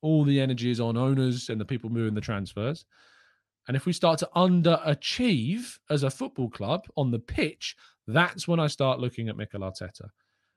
[0.00, 2.84] all the energy is on owners and the people moving the transfers.
[3.68, 7.76] And if we start to underachieve as a football club on the pitch,
[8.08, 10.08] that's when I start looking at Mikel Arteta.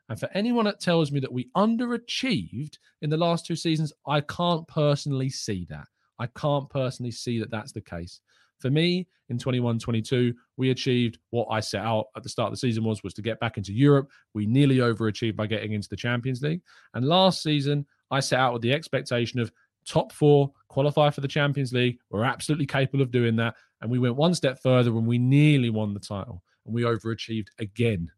[0.10, 4.22] And for anyone that tells me that we underachieved in the last two seasons, I
[4.22, 5.88] can't personally see that.
[6.20, 8.22] I can't personally see that that's the case.
[8.60, 12.54] For me, in 21 22, we achieved what I set out at the start of
[12.54, 14.10] the season was, was to get back into Europe.
[14.34, 16.62] We nearly overachieved by getting into the Champions League.
[16.94, 19.52] And last season, I set out with the expectation of
[19.86, 21.98] top four, qualify for the Champions League.
[22.10, 23.56] We're absolutely capable of doing that.
[23.82, 27.48] And we went one step further when we nearly won the title and we overachieved
[27.60, 28.12] again.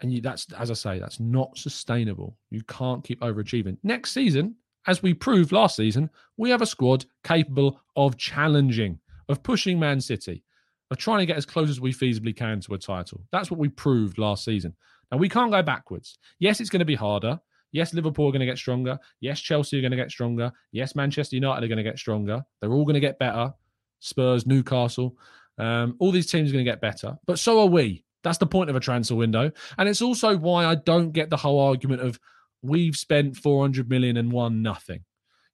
[0.00, 2.36] And you, that's, as I say, that's not sustainable.
[2.50, 3.78] You can't keep overachieving.
[3.82, 9.42] Next season, as we proved last season, we have a squad capable of challenging, of
[9.42, 10.42] pushing Man City,
[10.90, 13.22] of trying to get as close as we feasibly can to a title.
[13.32, 14.74] That's what we proved last season.
[15.10, 16.18] Now, we can't go backwards.
[16.38, 17.40] Yes, it's going to be harder.
[17.72, 18.98] Yes, Liverpool are going to get stronger.
[19.20, 20.52] Yes, Chelsea are going to get stronger.
[20.70, 22.44] Yes, Manchester United are going to get stronger.
[22.60, 23.52] They're all going to get better.
[24.00, 25.16] Spurs, Newcastle,
[25.58, 27.16] um, all these teams are going to get better.
[27.26, 28.03] But so are we.
[28.24, 29.52] That's the point of a transfer window.
[29.78, 32.18] And it's also why I don't get the whole argument of
[32.62, 35.04] we've spent 400 million and won nothing.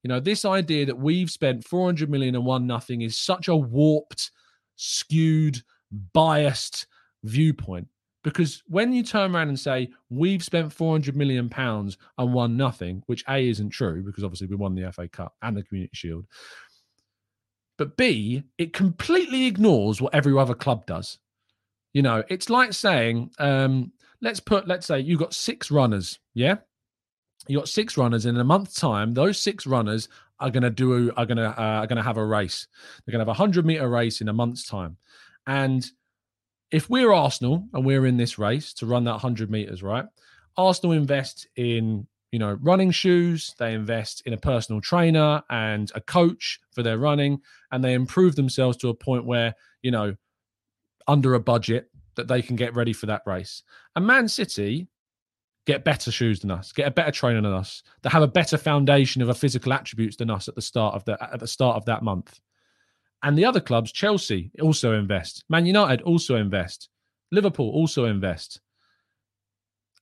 [0.03, 3.57] You know, this idea that we've spent 400 million and won nothing is such a
[3.57, 4.31] warped,
[4.77, 5.63] skewed,
[6.15, 6.87] biased
[7.25, 7.89] viewpoint.
[8.23, 13.03] Because when you turn around and say we've spent 400 million pounds and won nothing,
[13.07, 16.27] which A isn't true because obviously we won the FA Cup and the Community Shield,
[17.79, 21.19] but B, it completely ignores what every other club does.
[21.93, 26.57] You know, it's like saying, um, let's put, let's say you've got six runners, yeah,
[27.49, 29.15] you got six runners in a month's time.
[29.15, 32.17] Those six runners are going to do are going to uh, are going to have
[32.17, 32.67] a race.
[33.05, 34.97] They're going to have a hundred meter race in a month's time,
[35.47, 35.85] and
[36.71, 40.05] if we're Arsenal and we're in this race to run that hundred meters, right?
[40.57, 43.55] Arsenal invest in you know running shoes.
[43.59, 47.41] They invest in a personal trainer and a coach for their running,
[47.73, 50.15] and they improve themselves to a point where you know
[51.07, 53.63] under a budget that they can get ready for that race.
[53.97, 54.89] And Man City
[55.67, 58.59] get better shoes than us, get a better trainer than us, that have a better
[58.59, 61.77] foundation of a physical attributes than us at the start of the at the start
[61.77, 62.41] of that month.
[63.23, 66.89] And the other clubs, Chelsea also invest, Man United also invest,
[67.31, 68.61] Liverpool also invest.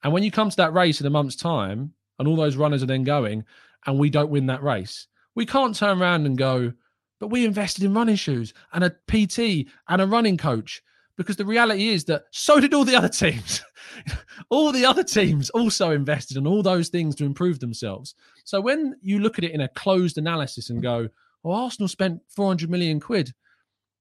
[0.05, 2.83] And when you come to that race in a month's time, and all those runners
[2.83, 3.45] are then going,
[3.87, 6.73] and we don't win that race, we can't turn around and go,
[7.19, 10.83] but we invested in running shoes and a PT and a running coach
[11.19, 13.61] because the reality is that so did all the other teams.
[14.51, 18.15] all the other teams also invested in all those things to improve themselves.
[18.45, 21.09] So when you look at it in a closed analysis and go,
[21.45, 23.35] "Oh, Arsenal spent 400 million quid,"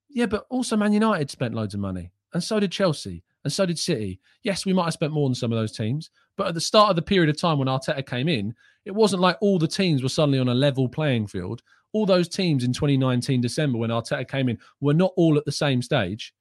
[0.08, 3.66] yeah, but also Man United spent loads of money, and so did Chelsea, and so
[3.66, 4.20] did City.
[4.44, 6.90] Yes, we might have spent more than some of those teams, but at the start
[6.90, 8.54] of the period of time when Arteta came in,
[8.84, 11.62] it wasn't like all the teams were suddenly on a level playing field.
[11.92, 15.52] All those teams in 2019 December when Arteta came in were not all at the
[15.52, 16.32] same stage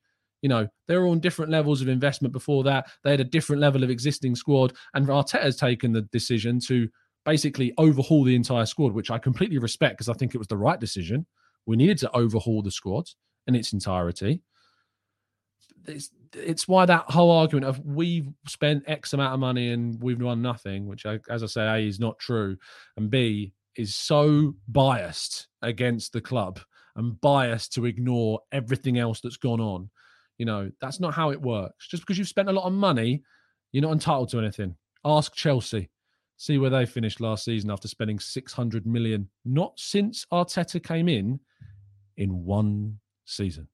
[0.42, 2.90] you know, they were on different levels of investment before that.
[3.04, 4.74] They had a different level of existing squad.
[4.94, 6.88] And Arteta's taken the decision to
[7.26, 10.58] basically overhaul the entire squad, which I completely respect because I think it was the
[10.58, 11.26] right decision.
[11.66, 13.10] We needed to overhaul the squad
[13.48, 14.42] in its entirety.
[15.86, 20.22] It's, it's why that whole argument of we've spent X amount of money and we've
[20.22, 22.58] won nothing, which, I, as I say, A, is not true,
[22.98, 26.60] and B, is so biased against the club
[26.96, 29.90] and biased to ignore everything else that's gone on
[30.38, 31.88] you know, that's not how it works.
[31.88, 33.24] Just because you've spent a lot of money,
[33.72, 34.76] You're not entitled to anything.
[35.04, 35.90] Ask Chelsea.
[36.38, 41.40] See where they finished last season after spending 600 million, not since Arteta came in,
[42.18, 43.68] in one season.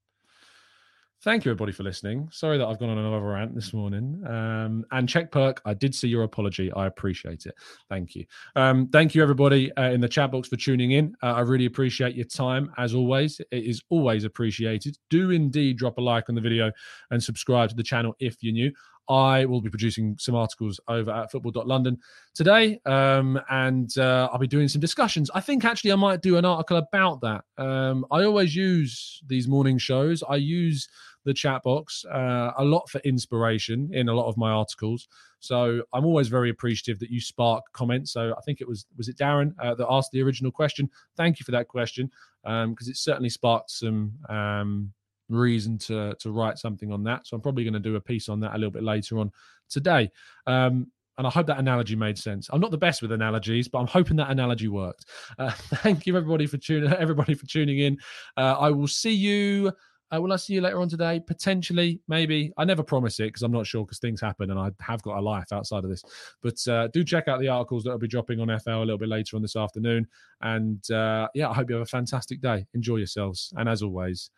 [1.23, 2.27] Thank you, everybody, for listening.
[2.33, 4.21] Sorry that I've gone on another rant this morning.
[4.27, 6.69] Um, and check perk, I did see your apology.
[6.73, 7.55] I appreciate it.
[7.87, 8.25] Thank you.
[8.57, 11.15] Um, thank you, everybody, uh, in the chat box for tuning in.
[11.23, 13.39] Uh, I really appreciate your time, as always.
[13.51, 14.97] It is always appreciated.
[15.09, 16.73] Do indeed drop a like on the video
[17.09, 18.73] and subscribe to the channel if you're new.
[19.09, 21.99] I will be producing some articles over at football.london
[22.33, 25.29] today, um, and uh, I'll be doing some discussions.
[25.35, 27.43] I think actually I might do an article about that.
[27.57, 30.23] Um, I always use these morning shows.
[30.27, 30.87] I use
[31.25, 35.07] the chat box uh, a lot for inspiration in a lot of my articles.
[35.39, 38.11] So I'm always very appreciative that you spark comments.
[38.11, 40.89] So I think it was was it Darren uh, that asked the original question.
[41.17, 42.11] Thank you for that question
[42.43, 44.91] because um, it certainly sparked some um,
[45.29, 47.27] reason to to write something on that.
[47.27, 49.31] So I'm probably going to do a piece on that a little bit later on
[49.69, 50.09] today.
[50.47, 52.49] Um, and I hope that analogy made sense.
[52.51, 55.05] I'm not the best with analogies, but I'm hoping that analogy worked.
[55.37, 57.97] Uh, thank you everybody for tuning everybody for tuning in.
[58.37, 59.71] Uh, I will see you.
[60.13, 61.19] Uh, will I see you later on today?
[61.19, 62.51] Potentially, maybe.
[62.57, 65.17] I never promise it because I'm not sure because things happen and I have got
[65.17, 66.03] a life outside of this.
[66.41, 68.97] But uh, do check out the articles that will be dropping on FL a little
[68.97, 70.07] bit later on this afternoon.
[70.41, 72.65] And uh, yeah, I hope you have a fantastic day.
[72.73, 73.53] Enjoy yourselves.
[73.57, 74.29] And as always,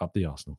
[0.00, 0.58] up the Arsenal.